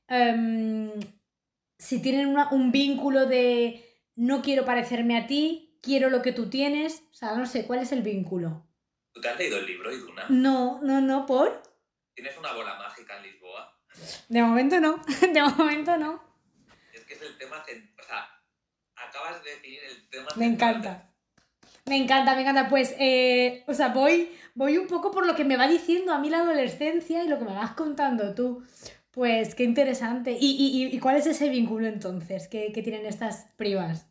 em, 0.08 0.90
si 1.78 2.02
tienen 2.02 2.34
un 2.52 2.72
vínculo 2.72 3.26
de 3.26 3.86
no 4.16 4.42
quiero 4.42 4.64
parecerme 4.64 5.18
a 5.18 5.28
ti, 5.28 5.78
quiero 5.84 6.10
lo 6.10 6.22
que 6.22 6.32
tú 6.32 6.50
tienes. 6.50 7.04
O 7.12 7.14
sea, 7.14 7.36
no 7.36 7.46
sé, 7.46 7.68
¿cuál 7.68 7.80
es 7.80 7.92
el 7.92 8.04
vínculo? 8.04 8.66
¿Tú 9.12 9.20
te 9.20 9.28
has 9.28 9.38
leído 9.38 9.58
el 9.58 9.66
libro, 9.66 9.94
Iduna? 9.94 10.28
No, 10.30 10.80
no, 10.82 11.02
no, 11.02 11.26
¿por? 11.26 11.62
¿Tienes 12.16 12.38
una 12.38 12.54
bola 12.54 12.76
mágica 12.76 13.18
en 13.18 13.24
Lisboa? 13.24 13.78
De 14.30 14.42
momento 14.42 14.80
no, 14.80 15.02
de 15.34 15.42
momento 15.42 15.98
no. 15.98 16.24
Es 16.94 17.04
que 17.04 17.16
es 17.16 17.22
el 17.22 17.38
tema, 17.38 17.62
o 18.00 18.04
sea, 18.04 18.30
acabas 18.96 19.44
de 19.44 19.50
definir 19.50 19.84
el 19.84 20.10
tema. 20.10 20.30
Me 20.38 20.46
encanta. 20.46 21.14
Me 21.88 21.96
encanta, 21.96 22.36
me 22.36 22.42
encanta. 22.42 22.68
Pues, 22.68 22.94
eh, 23.00 23.64
o 23.68 23.74
sea, 23.74 23.90
voy, 23.90 24.38
voy 24.56 24.78
un 24.78 24.88
poco 24.88 25.12
por 25.12 25.26
lo 25.26 25.36
que 25.36 25.46
me 25.46 25.58
va 25.58 25.68
diciendo 25.68 26.14
a 26.14 26.20
mí 26.20 26.30
la 26.30 26.40
adolescencia 26.40 27.24
y 27.24 27.28
lo 27.28 27.40
que 27.40 27.46
me 27.46 27.54
vas 27.54 27.72
contando 27.72 28.36
tú. 28.36 28.66
Pues 29.12 29.56
qué 29.56 29.64
interesante. 29.64 30.38
¿Y, 30.40 31.00
cuál 31.00 31.16
es 31.16 31.26
ese 31.26 31.50
vínculo 31.50 31.88
entonces 31.88 32.48
que, 32.48 32.70
tienen 32.70 33.06
estas 33.06 33.48
primas? 33.56 34.08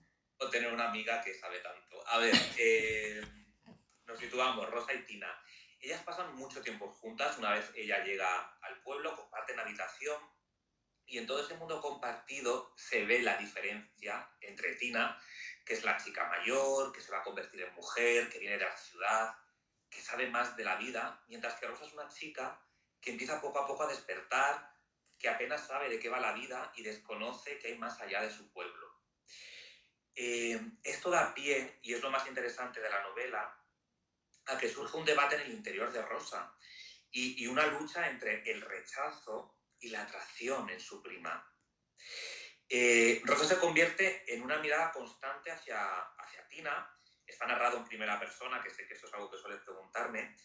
Tener 0.50 0.72
una 0.72 0.88
amiga 0.88 1.22
que 1.22 1.34
sabe 1.34 1.58
tanto. 1.60 2.08
A 2.08 2.18
ver, 2.18 2.34
eh, 2.58 3.20
nos 4.06 4.18
situamos, 4.18 4.68
Rosa 4.70 4.94
y 4.94 5.04
Tina. 5.04 5.28
Ellas 5.80 6.02
pasan 6.02 6.34
mucho 6.34 6.62
tiempo 6.62 6.88
juntas. 6.88 7.38
Una 7.38 7.52
vez 7.52 7.70
ella 7.76 8.02
llega 8.04 8.58
al 8.62 8.80
pueblo, 8.82 9.14
comparten 9.14 9.60
habitación. 9.60 10.20
Y 11.04 11.18
en 11.18 11.26
todo 11.26 11.44
ese 11.44 11.54
mundo 11.54 11.80
compartido 11.80 12.72
se 12.76 13.04
ve 13.04 13.22
la 13.22 13.36
diferencia 13.36 14.28
entre 14.40 14.74
Tina, 14.74 15.16
que 15.66 15.74
es 15.74 15.84
la 15.84 15.98
chica 15.98 16.24
mayor, 16.28 16.92
que 16.92 17.00
se 17.00 17.12
va 17.12 17.18
a 17.18 17.24
convertir 17.24 17.60
en 17.60 17.74
mujer, 17.74 18.30
que 18.30 18.38
viene 18.38 18.56
de 18.56 18.64
la 18.64 18.76
ciudad, 18.76 19.34
que 19.90 20.00
sabe 20.00 20.30
más 20.30 20.56
de 20.56 20.64
la 20.64 20.76
vida, 20.76 21.22
mientras 21.28 21.54
que 21.60 21.66
Rosa 21.66 21.84
es 21.84 21.92
una 21.92 22.08
chica 22.08 22.58
que 23.00 23.10
empieza 23.10 23.40
poco 23.40 23.58
a 23.58 23.66
poco 23.66 23.82
a 23.82 23.88
despertar, 23.88 24.72
que 25.18 25.28
apenas 25.28 25.66
sabe 25.66 25.88
de 25.88 25.98
qué 25.98 26.08
va 26.08 26.20
la 26.20 26.32
vida 26.32 26.72
y 26.76 26.82
desconoce 26.82 27.58
que 27.58 27.68
hay 27.68 27.78
más 27.78 28.00
allá 28.00 28.22
de 28.22 28.30
su 28.30 28.50
pueblo. 28.52 28.86
Eh, 30.14 30.60
esto 30.82 31.10
da 31.10 31.34
pie, 31.34 31.78
y 31.82 31.94
es 31.94 32.00
lo 32.00 32.10
más 32.10 32.26
interesante 32.26 32.80
de 32.80 32.88
la 32.88 33.02
novela, 33.02 33.62
a 34.46 34.58
que 34.58 34.68
surge 34.68 34.96
un 34.96 35.04
debate 35.04 35.36
en 35.36 35.42
el 35.42 35.52
interior 35.52 35.92
de 35.92 36.02
Rosa 36.02 36.54
y, 37.10 37.46
una 37.46 37.66
lucha 37.66 38.08
entre 38.08 38.48
el 38.50 38.60
rechazo 38.60 39.58
y 39.80 39.88
la 39.88 40.02
atracción 40.02 40.68
en 40.70 40.80
su 40.80 41.02
prima. 41.02 41.52
Eh, 42.68 43.22
Rosa 43.24 43.44
se 43.44 43.60
convierte 43.60 44.24
en 44.34 44.42
una 44.42 44.58
mirada 44.58 44.92
constante 44.92 45.50
hacia, 45.50 46.00
hacia 46.00 46.48
Tina, 46.48 46.90
está 47.26 47.46
narrado 47.46 47.78
en 47.78 47.84
primera 47.84 48.18
persona, 48.18 48.62
que 48.62 48.70
sé 48.70 48.86
que 48.86 48.94
eso 48.94 49.06
es 49.06 49.14
algo 49.14 49.30
que 49.30 49.38
suele 49.38 49.58
preguntarme, 49.58 50.36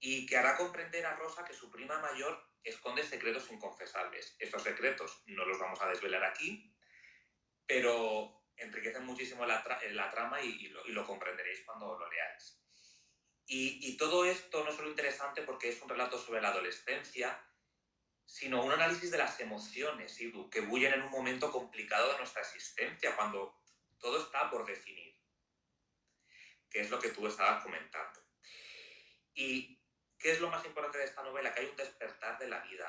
y 0.00 0.26
que 0.26 0.36
hará 0.36 0.56
comprender 0.56 1.04
a 1.06 1.14
Rosa 1.16 1.44
que 1.44 1.54
su 1.54 1.70
prima 1.70 1.98
mayor 1.98 2.42
esconde 2.64 3.04
secretos 3.04 3.50
inconfesables. 3.50 4.34
Estos 4.38 4.62
secretos 4.62 5.22
no 5.26 5.44
los 5.44 5.58
vamos 5.58 5.80
a 5.82 5.88
desvelar 5.88 6.24
aquí, 6.24 6.74
pero 7.66 8.42
enriquecen 8.56 9.04
muchísimo 9.04 9.46
la, 9.46 9.62
trama 10.10 10.40
y, 10.42 10.68
lo, 10.68 11.06
comprenderéis 11.06 11.62
cuando 11.64 11.98
lo 11.98 12.08
leáis. 12.10 12.58
Y, 13.46 13.96
todo 13.96 14.24
esto 14.24 14.62
no 14.64 14.70
es 14.70 14.76
solo 14.76 14.90
interesante 14.90 15.42
porque 15.42 15.70
es 15.70 15.82
un 15.82 15.88
relato 15.88 16.18
sobre 16.18 16.40
la 16.40 16.48
adolescencia, 16.48 17.44
sino 18.30 18.64
un 18.64 18.72
análisis 18.72 19.10
de 19.10 19.18
las 19.18 19.40
emociones 19.40 20.16
que 20.50 20.60
bullen 20.60 20.94
en 20.94 21.02
un 21.02 21.10
momento 21.10 21.50
complicado 21.50 22.12
de 22.12 22.18
nuestra 22.18 22.42
existencia, 22.42 23.16
cuando 23.16 23.60
todo 23.98 24.22
está 24.22 24.50
por 24.50 24.64
definir, 24.64 25.14
que 26.70 26.80
es 26.80 26.90
lo 26.90 26.98
que 27.00 27.10
tú 27.10 27.26
estabas 27.26 27.62
comentando. 27.62 28.20
Y 29.34 29.80
¿Qué 30.20 30.32
es 30.32 30.40
lo 30.40 30.50
más 30.50 30.64
importante 30.66 30.98
de 30.98 31.04
esta 31.04 31.22
novela? 31.22 31.52
Que 31.52 31.60
hay 31.60 31.66
un 31.66 31.76
despertar 31.76 32.38
de 32.38 32.46
la 32.46 32.60
vida, 32.60 32.86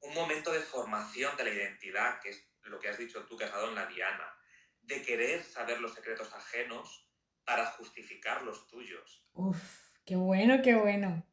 un 0.00 0.14
momento 0.14 0.52
de 0.52 0.60
formación 0.60 1.34
de 1.38 1.44
la 1.44 1.50
identidad, 1.50 2.20
que 2.20 2.28
es 2.28 2.46
lo 2.64 2.78
que 2.78 2.90
has 2.90 2.98
dicho 2.98 3.24
tú 3.24 3.38
que 3.38 3.44
has 3.44 3.52
dado 3.52 3.70
en 3.70 3.74
la 3.74 3.86
Diana, 3.86 4.36
de 4.82 5.00
querer 5.00 5.42
saber 5.42 5.80
los 5.80 5.94
secretos 5.94 6.30
ajenos 6.34 7.08
para 7.44 7.64
justificar 7.66 8.42
los 8.42 8.68
tuyos. 8.68 9.26
Uf, 9.32 9.58
qué 10.04 10.14
bueno, 10.14 10.60
qué 10.62 10.74
bueno. 10.74 11.26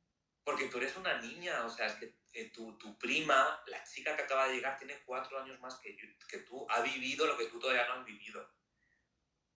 Porque 0.45 0.69
tú 0.69 0.77
eres 0.77 0.95
una 0.95 1.19
niña, 1.19 1.65
o 1.65 1.69
sea, 1.69 1.88
es 1.88 1.95
que 1.95 2.15
eh, 2.33 2.51
tu, 2.51 2.77
tu, 2.77 2.98
prima, 2.98 3.62
la 3.67 3.83
chica 3.83 4.15
que 4.15 4.24
acaba 4.24 4.48
de 4.48 4.55
llegar, 4.55 4.77
tiene 4.77 5.01
cuatro 5.03 5.39
años 5.39 5.59
más 5.59 5.79
que, 5.79 5.98
que 5.98 6.39
tú, 6.39 6.65
ha 6.69 6.81
vivido 6.81 7.25
lo 7.25 7.38
que 7.38 7.48
tú 7.48 7.59
todavía 7.59 7.88
no 7.88 7.93
has 7.93 8.05
vivido. 8.05 8.48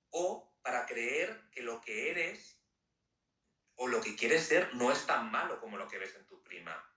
O 0.09 0.55
para 0.61 0.85
creer 0.85 1.49
que 1.51 1.61
lo 1.61 1.81
que 1.81 2.11
eres 2.11 2.59
o 3.75 3.87
lo 3.87 4.01
que 4.01 4.15
quieres 4.15 4.45
ser 4.45 4.73
no 4.75 4.91
es 4.91 5.05
tan 5.05 5.31
malo 5.31 5.59
como 5.59 5.77
lo 5.77 5.87
que 5.87 5.97
ves 5.97 6.15
en 6.15 6.25
tu 6.27 6.41
prima. 6.43 6.89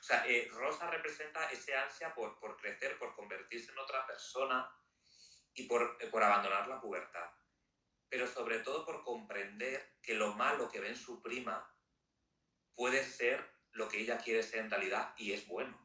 O 0.00 0.02
sea, 0.02 0.26
eh, 0.26 0.48
Rosa 0.52 0.90
representa 0.90 1.50
ese 1.50 1.74
ansia 1.74 2.14
por, 2.14 2.38
por, 2.38 2.56
crecer, 2.56 2.98
por 2.98 3.14
convertirse 3.14 3.72
en 3.72 3.78
otra 3.78 4.06
persona 4.06 4.70
y 5.54 5.66
por, 5.66 5.96
eh, 6.00 6.08
por 6.08 6.22
abandonar 6.22 6.68
la 6.68 6.80
pubertad. 6.80 7.30
Pero 8.08 8.26
sobre 8.26 8.58
todo 8.58 8.84
por 8.84 9.02
comprender 9.02 9.96
que 10.02 10.14
lo 10.14 10.34
malo 10.34 10.68
que 10.68 10.80
ve 10.80 10.88
en 10.88 10.96
su 10.96 11.22
prima 11.22 11.66
puede 12.74 13.02
ser 13.04 13.53
lo 13.74 13.88
que 13.88 14.00
ella 14.00 14.18
quiere 14.18 14.42
ser 14.42 14.60
en 14.60 14.70
realidad 14.70 15.10
y 15.18 15.32
es 15.32 15.46
bueno. 15.46 15.76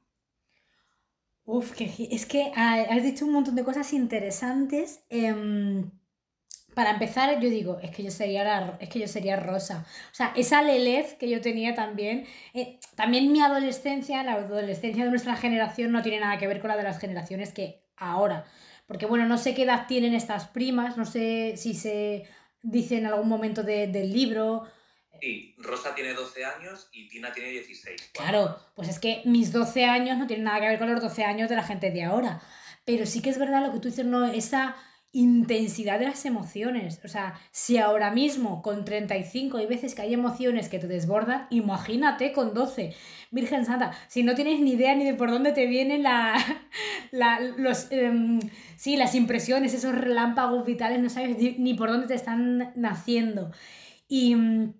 Uf, 1.43 1.71
que, 1.71 1.91
es 2.11 2.25
que 2.25 2.51
has 2.55 3.03
dicho 3.03 3.25
un 3.25 3.33
montón 3.33 3.55
de 3.55 3.63
cosas 3.63 3.91
interesantes. 3.93 5.01
Em, 5.09 5.89
para 6.75 6.91
empezar, 6.91 7.39
yo 7.39 7.49
digo, 7.49 7.79
es 7.81 7.91
que 7.91 8.03
yo 8.03 8.11
sería, 8.11 8.77
es 8.79 8.89
que 8.89 8.99
yo 8.99 9.07
sería 9.07 9.35
rosa. 9.35 9.85
O 10.11 10.15
sea, 10.15 10.31
esa 10.35 10.61
lelez 10.61 11.15
que 11.15 11.27
yo 11.27 11.41
tenía 11.41 11.73
también, 11.73 12.25
eh, 12.53 12.79
también 12.95 13.31
mi 13.31 13.41
adolescencia, 13.41 14.23
la 14.23 14.33
adolescencia 14.33 15.03
de 15.03 15.09
nuestra 15.09 15.35
generación 15.35 15.91
no 15.91 16.03
tiene 16.03 16.19
nada 16.19 16.37
que 16.37 16.47
ver 16.47 16.61
con 16.61 16.69
la 16.69 16.77
de 16.77 16.83
las 16.83 16.99
generaciones 16.99 17.51
que 17.51 17.83
ahora. 17.97 18.45
Porque 18.85 19.07
bueno, 19.07 19.25
no 19.25 19.37
sé 19.37 19.55
qué 19.55 19.63
edad 19.63 19.87
tienen 19.87 20.13
estas 20.13 20.47
primas, 20.47 20.97
no 20.97 21.05
sé 21.05 21.55
si 21.57 21.73
se 21.73 22.27
dice 22.61 22.97
en 22.97 23.07
algún 23.07 23.27
momento 23.27 23.63
del 23.63 24.13
libro. 24.13 24.67
Sí, 25.21 25.55
Rosa 25.57 25.95
tiene 25.95 26.13
12 26.13 26.45
años 26.45 26.89
y 26.91 27.07
Tina 27.07 27.31
tiene 27.31 27.49
16. 27.49 28.11
Claro, 28.13 28.57
pues 28.75 28.89
es 28.89 28.99
que 28.99 29.21
mis 29.25 29.51
12 29.51 29.85
años 29.85 30.17
no 30.17 30.27
tienen 30.27 30.45
nada 30.45 30.59
que 30.59 30.67
ver 30.67 30.79
con 30.79 30.91
los 30.91 31.01
12 31.01 31.23
años 31.23 31.49
de 31.49 31.55
la 31.55 31.63
gente 31.63 31.91
de 31.91 32.03
ahora. 32.03 32.41
Pero 32.85 33.05
sí 33.05 33.21
que 33.21 33.29
es 33.29 33.37
verdad 33.37 33.65
lo 33.65 33.71
que 33.71 33.79
tú 33.79 33.89
dices, 33.89 34.05
no, 34.05 34.25
esa 34.25 34.75
intensidad 35.11 35.99
de 35.99 36.05
las 36.05 36.25
emociones. 36.25 37.01
O 37.03 37.07
sea, 37.07 37.39
si 37.51 37.77
ahora 37.77 38.11
mismo 38.11 38.61
con 38.61 38.85
35 38.85 39.57
hay 39.57 39.65
veces 39.65 39.95
que 39.95 40.03
hay 40.03 40.13
emociones 40.13 40.69
que 40.69 40.79
te 40.79 40.87
desbordan, 40.87 41.47
imagínate 41.49 42.31
con 42.31 42.53
12. 42.53 42.95
Virgen 43.31 43.65
Santa, 43.65 43.91
si 44.07 44.23
no 44.23 44.35
tienes 44.35 44.59
ni 44.59 44.73
idea 44.73 44.95
ni 44.95 45.05
de 45.05 45.15
por 45.15 45.31
dónde 45.31 45.51
te 45.51 45.65
vienen 45.65 46.03
la, 47.11 47.39
los, 47.57 47.91
em, 47.91 48.39
sí, 48.77 48.97
las 48.97 49.15
impresiones, 49.15 49.73
esos 49.73 49.95
relámpagos 49.95 50.65
vitales, 50.65 50.99
no 50.99 51.09
sabes 51.09 51.37
ni, 51.37 51.73
por 51.73 51.89
dónde 51.89 52.07
te 52.07 52.15
están 52.15 52.71
naciendo. 52.75 53.51
Y 54.07 54.35
mm, 54.35 54.73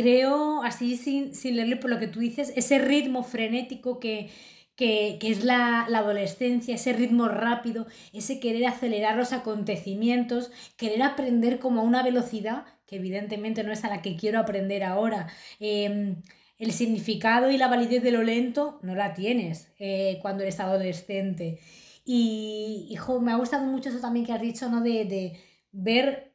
creo, 0.00 0.62
así 0.62 0.96
sin, 0.96 1.34
sin 1.34 1.56
leerle 1.56 1.76
por 1.76 1.90
lo 1.90 1.98
que 1.98 2.06
tú 2.06 2.20
dices, 2.20 2.52
ese 2.56 2.78
ritmo 2.78 3.22
frenético 3.24 3.98
que 4.00 4.30
que, 4.78 5.18
es 5.22 5.44
la, 5.44 5.86
adolescencia, 5.86 6.76
ese 6.76 6.92
ritmo 6.92 7.26
rápido, 7.28 7.88
ese 8.12 8.38
querer 8.38 8.64
acelerar 8.66 9.16
los 9.16 9.32
acontecimientos, 9.32 10.52
querer 10.76 11.02
aprender 11.02 11.58
como 11.58 11.80
a 11.80 11.84
una 11.84 12.04
velocidad 12.04 12.64
que 12.86 12.96
evidentemente 12.96 13.64
no 13.64 13.72
es 13.72 13.84
a 13.84 13.88
la 13.88 14.02
que 14.02 14.16
quiero 14.16 14.38
aprender 14.38 14.84
ahora. 14.84 15.28
Em, 15.58 16.22
el 16.58 16.72
significado 16.72 17.50
y 17.50 17.58
la 17.58 17.68
validez 17.68 18.02
de 18.04 18.12
lo 18.12 18.22
lento 18.22 18.78
no 18.82 18.94
la 18.94 19.14
tienes 19.14 19.72
eh, 19.80 20.18
cuando 20.22 20.44
eres 20.44 20.60
adolescente. 20.60 21.58
Y, 22.04 22.86
hijo, 22.90 23.20
me 23.20 23.32
ha 23.32 23.36
gustado 23.36 23.64
mucho 23.66 23.90
eso 23.90 24.00
también 24.00 24.24
que 24.26 24.32
has 24.32 24.40
dicho, 24.40 24.68
¿no? 24.68 24.80
De, 24.80 25.04
de 25.04 25.40
ver 25.72 26.27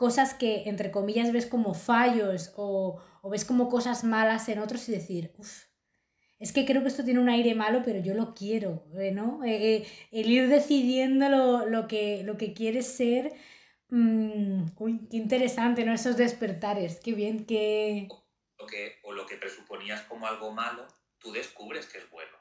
cosas 0.00 0.32
que, 0.32 0.62
entre 0.64 0.90
comillas, 0.90 1.30
ves 1.30 1.44
como 1.44 1.74
fallos 1.74 2.54
o, 2.56 3.02
o 3.20 3.28
ves 3.28 3.44
como 3.44 3.68
cosas 3.68 4.02
malas 4.02 4.48
en 4.48 4.58
otros 4.58 4.88
y 4.88 4.92
decir, 4.92 5.34
uff, 5.36 5.64
es 6.38 6.52
que 6.54 6.64
creo 6.64 6.80
que 6.80 6.88
esto 6.88 7.04
tiene 7.04 7.20
un 7.20 7.28
aire 7.28 7.54
malo, 7.54 7.82
pero 7.84 7.98
yo 8.00 8.14
lo 8.14 8.32
quiero, 8.32 8.86
eh, 8.98 9.12
¿no? 9.12 9.44
Eh, 9.44 9.74
eh, 9.74 9.86
el 10.10 10.30
ir 10.30 10.48
decidiendo 10.48 11.28
lo, 11.66 11.86
que, 11.86 12.22
lo 12.24 12.38
que 12.38 12.54
quieres 12.54 12.86
ser. 12.86 13.34
Mm, 13.90 14.68
uy, 14.78 15.06
qué 15.10 15.18
interesante, 15.18 15.84
¿no? 15.84 15.92
Esos 15.92 16.16
despertares, 16.16 16.98
qué 17.04 17.12
bien 17.12 17.44
que... 17.44 18.08
O, 18.56 18.66
que... 18.66 19.00
o 19.02 19.12
lo 19.12 19.26
que 19.26 19.36
presuponías 19.36 20.00
como 20.04 20.26
algo 20.26 20.50
malo, 20.50 20.86
tú 21.18 21.30
descubres 21.30 21.84
que 21.84 21.98
es 21.98 22.08
bueno. 22.10 22.38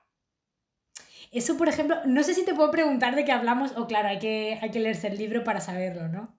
Eso, 1.34 1.58
por 1.58 1.68
ejemplo, 1.68 1.98
no 2.06 2.24
sé 2.24 2.34
si 2.36 2.46
te 2.46 2.56
puedo 2.56 2.72
preguntar 2.72 3.18
de 3.18 3.26
qué 3.26 3.34
hablamos, 3.34 3.76
o 3.76 3.86
claro, 3.86 4.08
hay 4.08 4.20
que, 4.20 4.60
hay 4.62 4.72
que 4.72 4.80
leerse 4.80 5.08
el 5.08 5.18
libro 5.18 5.44
para 5.44 5.60
saberlo, 5.60 6.08
¿no? 6.08 6.39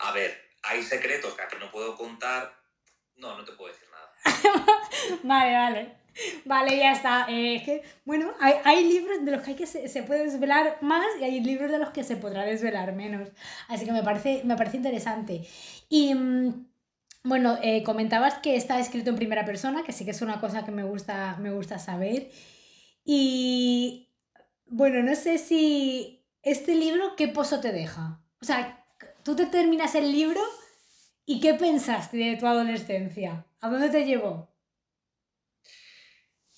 A 0.00 0.12
ver, 0.12 0.36
hay 0.62 0.82
secretos 0.82 1.34
que 1.34 1.42
aquí 1.42 1.56
no 1.58 1.70
puedo 1.70 1.96
contar. 1.96 2.52
No, 3.16 3.36
no 3.36 3.44
te 3.44 3.52
puedo 3.52 3.72
decir 3.72 3.90
vale, 5.22 5.52
vale. 5.52 6.00
Vale, 6.44 6.76
ya 6.76 6.92
está. 6.92 7.26
Eh, 7.28 7.62
que, 7.64 7.82
bueno, 8.04 8.32
hay, 8.40 8.84
libros 8.84 9.24
de 9.24 9.30
los 9.30 9.42
que, 9.42 9.50
hay 9.50 9.56
que 9.56 9.66
se, 9.66 10.02
puede 10.02 10.24
desvelar 10.24 10.78
más 10.82 11.06
y 11.20 11.24
hay 11.24 11.40
libros 11.40 11.70
de 11.70 11.78
los 11.78 11.90
que 11.90 12.04
se 12.04 12.16
podrá 12.16 12.44
desvelar 12.44 12.94
menos. 12.94 13.28
Así 13.68 13.84
que 13.84 13.92
me 13.92 14.02
parece, 14.02 14.42
me 14.44 14.56
parece 14.56 14.78
interesante. 14.78 15.46
Y 15.88 16.14
mm, 16.14 16.66
bueno, 17.24 17.58
eh, 17.62 17.82
comentabas 17.84 18.38
que 18.38 18.56
está 18.56 18.78
escrito 18.80 19.10
en 19.10 19.16
primera 19.16 19.44
persona, 19.44 19.82
que 19.84 19.92
sí 19.92 20.04
que 20.04 20.10
es 20.10 20.22
una 20.22 20.40
cosa 20.40 20.64
que 20.64 20.72
me 20.72 20.84
gusta, 20.84 21.36
me 21.38 21.52
gusta 21.52 21.78
saber. 21.78 22.30
Y 23.04 24.08
bueno, 24.66 25.02
no 25.02 25.14
sé 25.14 25.38
si 25.38 26.26
este 26.42 26.74
libro, 26.74 27.16
¿qué 27.16 27.28
pozo 27.28 27.60
te 27.60 27.72
deja? 27.72 28.20
O 28.42 28.44
sea, 28.44 28.79
tú 29.30 29.36
te 29.36 29.46
terminas 29.46 29.94
el 29.94 30.10
libro 30.10 30.42
y 31.24 31.40
¿qué 31.40 31.54
pensaste 31.54 32.16
de 32.16 32.36
tu 32.36 32.48
adolescencia? 32.48 33.46
¿A 33.60 33.68
dónde 33.68 33.88
te 33.88 34.04
llevó? 34.04 34.52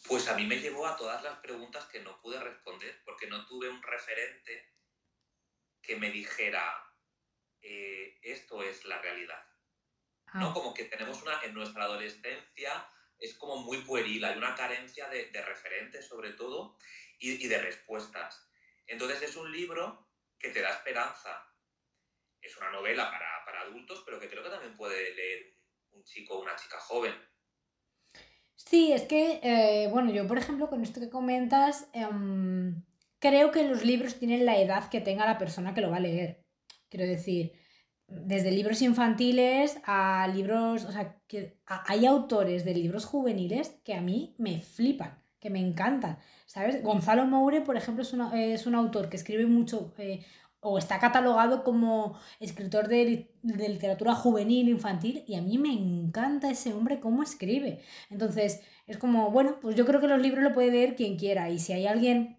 Pues 0.08 0.26
a 0.28 0.34
mí 0.36 0.46
me 0.46 0.58
llevó 0.58 0.86
a 0.86 0.96
todas 0.96 1.22
las 1.22 1.38
preguntas 1.40 1.84
que 1.86 2.00
no 2.00 2.18
pude 2.22 2.40
responder 2.40 3.02
porque 3.04 3.26
no 3.26 3.44
tuve 3.46 3.68
un 3.68 3.82
referente 3.82 4.72
que 5.82 5.96
me 5.96 6.10
dijera 6.10 6.62
eh, 7.60 8.18
esto 8.22 8.62
es 8.62 8.86
la 8.86 9.02
realidad. 9.02 9.44
¿No? 10.32 10.48
Ah. 10.48 10.54
Como 10.54 10.72
que 10.72 10.84
tenemos 10.84 11.20
una, 11.20 11.42
en 11.42 11.52
nuestra 11.52 11.84
adolescencia 11.84 12.88
es 13.18 13.34
como 13.34 13.58
muy 13.58 13.82
pueril, 13.82 14.24
hay 14.24 14.38
una 14.38 14.54
carencia 14.54 15.08
de, 15.10 15.30
referentes 15.42 16.08
sobre 16.08 16.32
todo 16.32 16.78
y, 17.18 17.46
de 17.46 17.58
respuestas. 17.58 18.48
Entonces 18.86 19.20
es 19.20 19.36
un 19.36 19.52
libro 19.52 20.08
que 20.38 20.48
te 20.48 20.62
da 20.62 20.70
esperanza. 20.70 21.51
Es 22.42 22.56
una 22.58 22.70
novela 22.70 23.10
para, 23.10 23.26
para 23.46 23.62
adultos, 23.62 24.02
pero 24.04 24.20
que 24.20 24.28
creo 24.28 24.42
que 24.42 24.50
también 24.50 24.76
puede 24.76 25.14
leer 25.14 25.56
un 25.92 26.02
chico 26.04 26.34
o 26.34 26.42
una 26.42 26.56
chica 26.56 26.78
joven. 26.78 27.14
Sí, 28.54 28.92
es 28.92 29.02
que, 29.02 29.40
eh, 29.42 29.88
bueno, 29.90 30.10
yo 30.12 30.26
por 30.26 30.38
ejemplo 30.38 30.68
con 30.68 30.82
esto 30.82 31.00
que 31.00 31.10
comentas, 31.10 31.88
em, 31.92 32.82
creo 33.18 33.50
que 33.50 33.64
los 33.64 33.84
libros 33.84 34.18
tienen 34.18 34.46
la 34.46 34.58
edad 34.58 34.88
que 34.88 35.00
tenga 35.00 35.26
la 35.26 35.38
persona 35.38 35.74
que 35.74 35.80
lo 35.80 35.90
va 35.90 35.96
a 35.96 36.00
leer. 36.00 36.44
Quiero 36.88 37.06
decir, 37.06 37.52
desde 38.06 38.50
libros 38.50 38.82
infantiles 38.82 39.80
a 39.84 40.28
libros, 40.28 40.84
o 40.84 40.92
sea, 40.92 41.18
hay 41.86 42.06
autores 42.06 42.64
de 42.64 42.74
libros 42.74 43.04
juveniles 43.04 43.80
que 43.84 43.94
a 43.94 44.00
mí 44.00 44.34
me 44.38 44.60
flipan, 44.60 45.22
que 45.40 45.50
me 45.50 45.60
encantan, 45.60 46.18
¿sabes? 46.46 46.82
Gonzalo 46.82 47.24
Moure, 47.26 47.62
por 47.62 47.76
ejemplo, 47.76 48.02
es, 48.02 48.14
es 48.34 48.66
un 48.66 48.74
autor 48.74 49.08
que 49.08 49.16
escribe 49.16 49.46
mucho, 49.46 49.94
eh, 49.98 50.24
o 50.64 50.78
está 50.78 51.00
catalogado 51.00 51.64
como 51.64 52.16
escritor 52.38 52.86
de, 52.86 53.28
literatura 53.42 54.14
juvenil, 54.14 54.68
infantil, 54.68 55.24
y 55.26 55.34
a 55.34 55.42
mí 55.42 55.58
me 55.58 55.72
encanta 55.72 56.50
ese 56.50 56.72
hombre 56.72 57.00
cómo 57.00 57.24
escribe. 57.24 57.80
Entonces, 58.10 58.60
es 58.86 58.96
como, 58.96 59.32
bueno, 59.32 59.58
pues 59.60 59.74
yo 59.74 59.84
creo 59.84 60.00
que 60.00 60.06
los 60.06 60.22
libros 60.22 60.44
lo 60.44 60.54
puede 60.54 60.70
leer 60.70 60.94
quien 60.94 61.16
quiera, 61.18 61.50
y 61.50 61.58
si 61.58 61.72
hay 61.72 61.86
alguien 61.86 62.38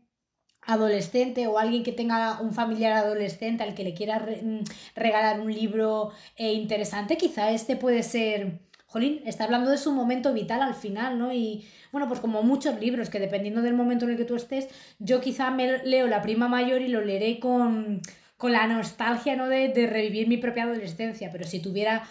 adolescente 0.61 1.47
o 1.47 1.59
alguien 1.59 1.83
que 1.83 1.91
tenga 1.91 2.39
un 2.39 2.53
familiar 2.53 2.93
adolescente 2.93 3.63
al 3.63 3.75
que 3.75 3.83
le 3.83 3.93
quiera 3.93 4.19
mm, 4.19 4.63
regalar 4.95 5.41
un 5.41 5.53
libro 5.53 6.11
eh, 6.37 6.53
interesante, 6.53 7.17
quizá 7.17 7.51
este 7.51 7.75
puede 7.75 8.03
ser, 8.03 8.61
jolín, 8.93 9.23
está 9.25 9.45
hablando 9.45 9.71
de 9.71 9.77
su 9.77 9.91
momento 9.91 10.33
vital 10.33 10.61
al 10.61 10.75
final, 10.75 11.17
¿no? 11.17 11.33
Y 11.33 11.67
bueno, 11.91 12.07
pues 12.07 12.19
como 12.19 12.43
muchos 12.43 12.79
libros, 12.79 13.09
que 13.09 13.19
dependiendo 13.19 13.61
del 13.61 13.73
momento 13.73 14.05
en 14.05 14.11
el 14.11 14.17
que 14.17 14.25
tú 14.25 14.35
estés, 14.35 14.69
yo 14.99 15.19
quizá 15.19 15.49
me 15.51 15.83
leo 15.83 16.07
La 16.07 16.21
prima 16.21 16.47
mayor 16.47 16.81
y 16.81 16.87
lo 16.87 17.01
leeré 17.01 17.39
con, 17.39 18.01
la 18.41 18.67
nostalgia, 18.67 19.35
¿no? 19.35 19.47
De, 19.47 19.69
de 19.69 19.87
revivir 19.87 20.27
mi 20.27 20.37
propia 20.37 20.63
adolescencia, 20.63 21.29
pero 21.31 21.45
si 21.45 21.61
tuviera 21.61 22.07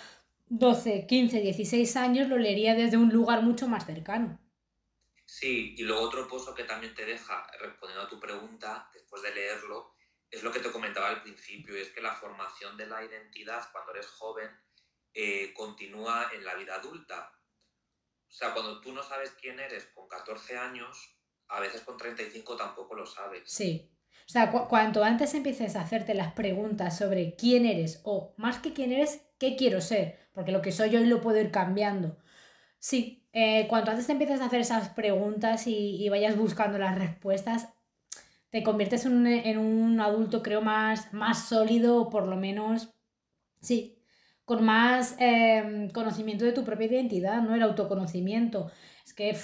12, 0.49 1.07
15, 1.07 1.41
16 1.41 1.97
años, 1.97 2.29
lo 2.29 2.39
leería 2.39 2.75
desde 2.75 2.97
un 2.97 3.11
lugar 3.11 3.43
mucho 3.43 3.69
más 3.69 3.87
cercano. 3.87 4.39
Sí, 5.27 5.75
y 5.79 5.83
luego 5.83 6.03
otro 6.03 6.27
pozo 6.29 6.55
que 6.55 6.65
también 6.65 6.95
te 6.95 7.05
deja, 7.05 7.47
respondiendo 7.61 8.07
a 8.07 8.09
tu 8.09 8.19
pregunta, 8.19 8.91
después 8.93 9.23
de 9.23 9.35
leerlo, 9.35 9.95
es 10.31 10.43
lo 10.43 10.51
que 10.51 10.61
te 10.61 10.73
comentaba 10.73 11.11
al 11.11 11.23
principio, 11.23 11.77
es 11.77 11.91
que 11.91 12.01
la 12.01 12.15
formación 12.15 12.77
de 12.77 12.87
la 12.87 13.05
identidad 13.05 13.71
cuando 13.71 13.93
eres 13.93 14.07
joven 14.07 14.51
eh, 15.15 15.53
continúa 15.55 16.31
en 16.35 16.45
la 16.45 16.55
vida 16.55 16.77
adulta. 16.77 17.33
O 18.29 18.33
sea, 18.33 18.53
cuando 18.55 18.81
tú 18.81 18.93
no 18.93 19.03
sabes 19.03 19.33
quién 19.41 19.61
eres 19.61 19.87
con 19.95 20.09
14 20.09 20.57
años, 20.57 21.17
a 21.49 21.61
veces 21.61 21.83
con 21.83 21.97
35 21.97 22.57
tampoco 22.57 22.95
lo 22.95 23.07
sabes. 23.07 23.43
Sí. 23.47 23.91
O 24.27 24.31
sea, 24.33 24.51
cuanto 24.51 25.05
antes 25.05 25.35
empieces 25.35 25.77
a 25.77 25.83
hacerte 25.83 26.15
las 26.15 26.33
preguntas 26.33 26.97
sobre 26.97 27.35
quién 27.37 27.67
eres 27.67 28.01
o 28.05 28.35
más 28.39 28.59
que 28.59 28.73
quién 28.73 28.93
eres, 28.93 29.21
qué 29.39 29.57
quiero 29.57 29.81
ser, 29.81 30.19
porque 30.33 30.53
lo 30.53 30.63
que 30.63 30.73
soy 30.73 30.97
hoy 30.97 31.07
lo 31.07 31.21
puedo 31.21 31.39
ir 31.41 31.51
cambiando. 31.51 32.17
Sí, 32.79 33.29
eh, 33.33 33.67
cuanto 33.69 33.91
antes 33.91 34.09
empieces 34.09 34.41
a 34.41 34.47
hacer 34.47 34.61
esas 34.61 34.91
preguntas 34.91 35.67
y, 35.67 36.09
vayas 36.09 36.37
buscando 36.37 36.79
las 36.79 36.99
respuestas, 36.99 37.69
te 38.51 38.63
conviertes 38.63 39.05
en 39.07 39.13
un, 39.13 39.27
en 39.27 39.59
un 39.59 40.01
adulto, 40.01 40.43
creo, 40.43 40.63
más, 40.63 41.13
más 41.13 41.49
sólido, 41.49 42.11
por 42.11 42.27
lo 42.27 42.37
menos, 42.37 42.91
sí, 43.61 44.02
con 44.45 44.65
más 44.65 45.17
em, 45.19 45.89
conocimiento 45.91 46.45
de 46.45 46.53
tu 46.53 46.65
propia 46.65 46.87
identidad, 46.87 47.43
¿no? 47.43 47.55
El 47.55 47.63
autoconocimiento. 47.63 48.71
Es 49.05 49.15
que 49.15 49.37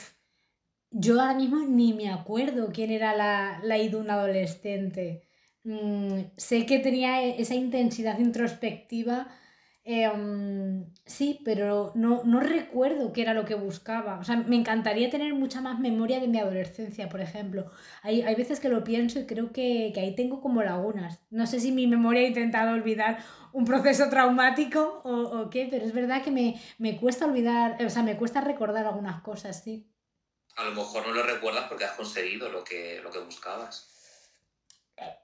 yo 0.90 1.20
ahora 1.20 1.34
mismo 1.34 1.58
ni 1.66 1.92
me 1.92 2.10
acuerdo 2.10 2.70
quién 2.72 2.90
era 2.90 3.14
la, 3.14 3.60
la 3.62 3.78
Iduna 3.78 4.14
adolescente. 4.14 5.22
Mm, 5.64 6.30
sé 6.36 6.66
que 6.66 6.78
tenía 6.78 7.22
e, 7.22 7.40
esa 7.40 7.54
intensidad 7.54 8.18
introspectiva. 8.18 9.28
Em, 9.90 10.84
sí, 11.06 11.40
pero 11.46 11.92
no, 11.94 12.22
no 12.24 12.40
recuerdo 12.40 13.10
qué 13.14 13.22
era 13.22 13.32
lo 13.32 13.46
que 13.46 13.54
buscaba. 13.54 14.18
O 14.18 14.24
sea, 14.24 14.36
me 14.36 14.54
encantaría 14.54 15.08
tener 15.08 15.32
mucha 15.32 15.62
más 15.62 15.80
memoria 15.80 16.20
de 16.20 16.28
mi 16.28 16.38
adolescencia, 16.38 17.08
por 17.08 17.22
ejemplo. 17.22 17.70
Hay, 18.02 18.20
hay 18.20 18.34
veces 18.34 18.60
que 18.60 18.68
lo 18.68 18.84
pienso 18.84 19.18
y 19.18 19.24
creo 19.24 19.50
que, 19.50 19.90
que 19.94 20.00
ahí 20.00 20.14
tengo 20.14 20.42
como 20.42 20.62
lagunas. 20.62 21.20
No 21.30 21.46
sé 21.46 21.58
si 21.58 21.72
mi 21.72 21.86
memoria 21.86 22.20
ha 22.20 22.26
intentado 22.26 22.72
olvidar 22.74 23.24
un 23.54 23.64
proceso 23.64 24.10
traumático 24.10 25.00
o, 25.04 25.48
qué, 25.48 25.68
pero 25.70 25.86
es 25.86 25.94
verdad 25.94 26.22
que 26.22 26.32
me, 26.32 26.96
cuesta 26.98 27.24
olvidar, 27.24 27.82
o 27.82 27.88
sea, 27.88 28.02
me 28.02 28.18
cuesta 28.18 28.42
recordar 28.42 28.84
algunas 28.86 29.22
cosas, 29.22 29.62
sí. 29.64 29.90
A 30.56 30.64
lo 30.64 30.72
mejor 30.72 31.06
no 31.06 31.14
lo 31.14 31.22
recuerdas 31.22 31.64
porque 31.66 31.86
has 31.86 31.92
conseguido 31.92 32.50
lo 32.50 32.62
que, 32.62 33.00
lo 33.02 33.10
que 33.10 33.20
buscabas. 33.20 33.97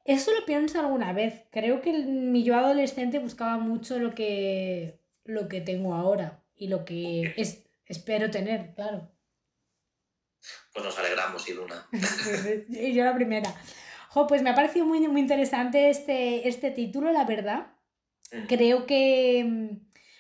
Eso 0.05 0.33
lo 0.33 0.45
pienso 0.45 0.81
alguna 0.81 1.13
vez. 1.13 1.45
Creo 1.51 1.81
que 1.81 1.93
mi 1.93 2.45
yo 2.45 2.57
adolescente 2.57 3.19
buscaba 3.19 3.59
mucho 3.59 3.99
lo 3.99 4.15
que, 4.15 5.01
lo 5.25 5.49
que 5.49 5.61
tengo 5.61 5.95
ahora 5.95 6.43
y 6.55 6.69
lo 6.69 6.85
que 6.85 7.35
es, 7.37 7.65
espero 7.87 8.31
tener, 8.31 8.75
claro. 8.75 9.11
Pues 10.73 10.85
nos 10.85 10.99
alegramos, 10.99 11.49
Iduna. 11.49 11.87
y 12.69 12.93
yo 12.95 13.05
la 13.05 13.15
primera. 13.15 13.55
Jo, 14.11 14.27
pues 14.27 14.43
me 14.43 14.51
ha 14.51 14.55
parecido 14.55 14.85
muy, 14.87 15.01
muy 15.09 15.21
interesante 15.21 15.89
este, 15.89 16.49
este 16.49 16.71
título, 16.71 17.11
la 17.11 17.25
verdad 17.25 17.75
creo 18.49 18.87
que 18.87 19.45
mm, 19.45 19.77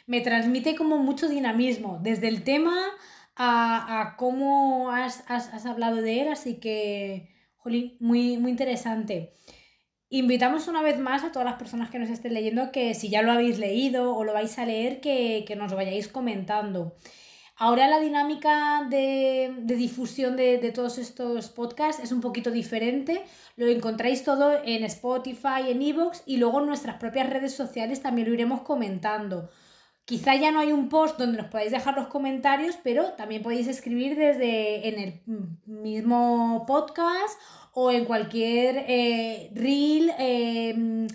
me 0.06 0.20
transmite 0.20 0.76
como 0.76 0.98
mucho 0.98 1.28
dinamismo, 1.28 1.98
desde 2.02 2.28
el 2.28 2.44
tema 2.44 2.76
a, 3.36 4.14
cómo 4.16 4.90
has, 4.92 5.24
hablado 5.66 5.96
de 5.96 6.22
él, 6.22 6.28
así 6.28 6.60
que, 6.60 7.33
jolín, 7.64 7.96
muy, 7.98 8.38
muy 8.38 8.52
interesante. 8.52 9.34
Invitamos 10.10 10.68
una 10.68 10.82
vez 10.82 11.00
más 11.00 11.24
a 11.24 11.32
todas 11.32 11.46
las 11.46 11.58
personas 11.58 11.90
que 11.90 11.98
nos 11.98 12.10
estén 12.10 12.34
leyendo 12.34 12.70
que 12.70 12.94
si 12.94 13.08
ya 13.08 13.22
lo 13.22 13.32
habéis 13.32 13.58
leído 13.58 14.14
o 14.14 14.22
lo 14.22 14.32
vais 14.32 14.56
a 14.60 14.66
leer, 14.66 15.00
que, 15.00 15.44
que 15.46 15.56
nos 15.56 15.74
vayáis 15.74 16.06
comentando. 16.06 16.94
Ahora 17.56 17.86
la 17.86 18.00
dinámica 18.00 18.84
de, 18.90 19.54
difusión 19.62 20.36
de, 20.36 20.72
todos 20.74 20.98
estos 20.98 21.50
podcasts 21.50 22.02
es 22.02 22.10
un 22.10 22.20
poquito 22.20 22.50
diferente. 22.50 23.24
Lo 23.56 23.66
encontráis 23.66 24.24
todo 24.24 24.60
en 24.64 24.82
Spotify, 24.84 25.68
en 25.68 25.80
Evox 25.80 26.24
y 26.26 26.38
luego 26.38 26.60
en 26.60 26.66
nuestras 26.66 26.96
propias 26.96 27.30
redes 27.30 27.54
sociales 27.54 28.02
también 28.02 28.28
lo 28.28 28.34
iremos 28.34 28.62
comentando. 28.62 29.50
Quizá 30.04 30.34
ya 30.36 30.50
no 30.50 30.60
hay 30.60 30.72
un 30.72 30.88
post 30.88 31.18
donde 31.18 31.38
nos 31.38 31.50
podáis 31.50 31.72
dejar 31.72 31.96
los 31.96 32.08
comentarios, 32.08 32.76
pero 32.84 33.12
también 33.12 33.42
podéis 33.42 33.66
escribir 33.68 34.16
desde 34.16 34.88
en 34.88 34.98
el 34.98 35.22
mismo 35.66 36.64
podcast 36.66 37.40
o 37.72 37.90
en 37.90 38.04
cualquier 38.04 38.84
eh, 38.86 39.50
reel. 39.54 40.12
Eh, 40.18 41.06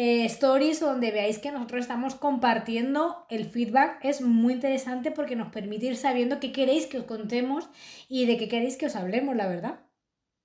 eh, 0.00 0.26
stories 0.26 0.78
donde 0.78 1.10
veáis 1.10 1.40
que 1.40 1.50
nosotros 1.50 1.80
estamos 1.80 2.14
compartiendo 2.14 3.26
el 3.30 3.50
feedback. 3.50 3.98
Es 4.04 4.20
muy 4.20 4.52
interesante 4.52 5.10
porque 5.10 5.34
nos 5.34 5.50
permite 5.50 5.86
ir 5.86 5.96
sabiendo 5.96 6.38
qué 6.38 6.52
queréis 6.52 6.86
que 6.86 6.98
os 6.98 7.04
contemos 7.04 7.68
y 8.08 8.24
de 8.26 8.38
qué 8.38 8.48
queréis 8.48 8.76
que 8.76 8.86
os 8.86 8.94
hablemos, 8.94 9.34
la 9.34 9.48
verdad. 9.48 9.80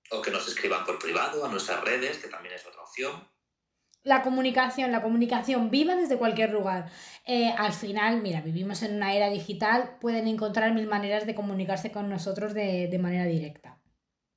O 0.09 0.23
que 0.23 0.31
nos 0.31 0.47
escriban 0.47 0.83
por 0.85 0.97
privado 0.97 1.45
a 1.45 1.49
nuestras 1.49 1.83
redes, 1.83 2.17
que 2.17 2.29
también 2.29 2.55
es 2.55 2.65
otra 2.65 2.81
opción. 2.81 3.29
La 4.03 4.21
comunicación, 4.21 4.91
la 4.91 5.01
comunicación 5.01 5.71
viva 5.71 5.95
desde 5.95 6.17
cualquier 6.17 6.51
lugar. 6.51 6.91
Eh, 7.25 7.53
al 7.57 7.73
final, 7.73 8.21
mira, 8.21 8.41
vivimos 8.41 8.83
en 8.83 8.95
una 8.95 9.13
era 9.15 9.29
digital, 9.29 9.97
pueden 9.99 10.27
encontrar 10.27 10.73
mil 10.73 10.87
maneras 10.87 11.25
de 11.25 11.35
comunicarse 11.35 11.91
con 11.91 12.09
nosotros 12.09 12.53
de, 12.53 12.87
de 12.87 12.99
manera 12.99 13.25
directa. 13.25 13.79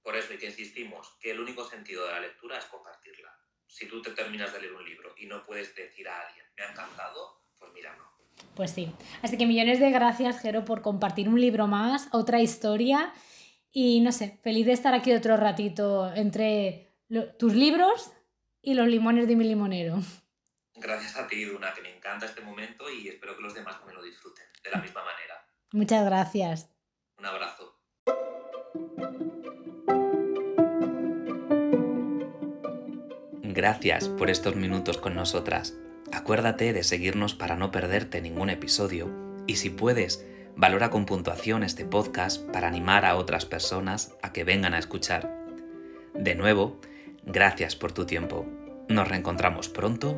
Por 0.02 0.16
eso 0.16 0.34
y 0.34 0.38
que 0.38 0.46
insistimos 0.46 1.16
que 1.20 1.32
el 1.32 1.40
único 1.40 1.64
sentido 1.64 2.06
de 2.06 2.12
la 2.12 2.20
lectura 2.20 2.58
es 2.58 2.64
compartirla 2.66 3.36
si 3.76 3.86
tú 3.88 4.00
te 4.00 4.10
terminas 4.12 4.52
de 4.52 4.60
leer 4.60 4.72
un 4.72 4.84
libro 4.84 5.14
y 5.18 5.26
no 5.26 5.42
puedes 5.44 5.74
decir 5.74 6.08
a 6.08 6.20
alguien, 6.26 6.46
me 6.56 6.64
ha 6.64 6.70
encantado, 6.70 7.42
pues 7.58 7.70
mira, 7.74 7.94
no. 7.96 8.04
Pues 8.54 8.70
sí. 8.70 8.90
Así 9.22 9.36
que 9.36 9.46
millones 9.46 9.80
de 9.80 9.90
gracias, 9.90 10.40
Jero, 10.40 10.64
por 10.64 10.82
compartir 10.82 11.28
un 11.28 11.40
libro 11.40 11.66
más, 11.66 12.08
otra 12.12 12.40
historia. 12.40 13.12
Y 13.72 14.00
no 14.00 14.12
sé, 14.12 14.38
feliz 14.42 14.64
de 14.66 14.72
estar 14.72 14.94
aquí 14.94 15.12
otro 15.12 15.36
ratito 15.36 16.10
entre 16.14 16.94
tus 17.38 17.54
libros 17.54 18.12
y 18.66 18.74
los 18.74 18.88
limones 18.88 19.28
de 19.28 19.36
mi 19.36 19.44
limonero. 19.44 20.00
Gracias 20.74 21.16
a 21.16 21.28
ti, 21.28 21.44
Duna, 21.44 21.72
que 21.72 21.82
me 21.82 21.96
encanta 21.96 22.26
este 22.26 22.40
momento 22.40 22.90
y 22.90 23.06
espero 23.06 23.36
que 23.36 23.42
los 23.42 23.54
demás 23.54 23.78
también 23.78 23.96
lo 23.96 24.02
disfruten 24.02 24.44
de 24.64 24.70
la 24.72 24.82
misma 24.82 25.02
manera. 25.04 25.46
Muchas 25.70 26.04
gracias. 26.04 26.68
Un 27.16 27.26
abrazo. 27.26 27.78
Gracias 33.44 34.08
por 34.08 34.30
estos 34.30 34.56
minutos 34.56 34.98
con 34.98 35.14
nosotras. 35.14 35.74
Acuérdate 36.12 36.72
de 36.72 36.82
seguirnos 36.82 37.36
para 37.36 37.54
no 37.54 37.70
perderte 37.70 38.20
ningún 38.20 38.50
episodio 38.50 39.44
y 39.46 39.56
si 39.56 39.70
puedes, 39.70 40.26
valora 40.56 40.90
con 40.90 41.06
puntuación 41.06 41.62
este 41.62 41.84
podcast 41.84 42.42
para 42.50 42.66
animar 42.66 43.04
a 43.04 43.14
otras 43.14 43.46
personas 43.46 44.16
a 44.22 44.32
que 44.32 44.42
vengan 44.42 44.74
a 44.74 44.78
escuchar. 44.80 45.32
De 46.14 46.34
nuevo, 46.34 46.80
gracias 47.26 47.76
por 47.76 47.92
tu 47.92 48.06
tiempo. 48.06 48.46
Nos 48.88 49.08
reencontramos 49.08 49.68
pronto 49.68 50.16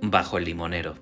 bajo 0.00 0.38
el 0.38 0.44
limonero. 0.44 0.94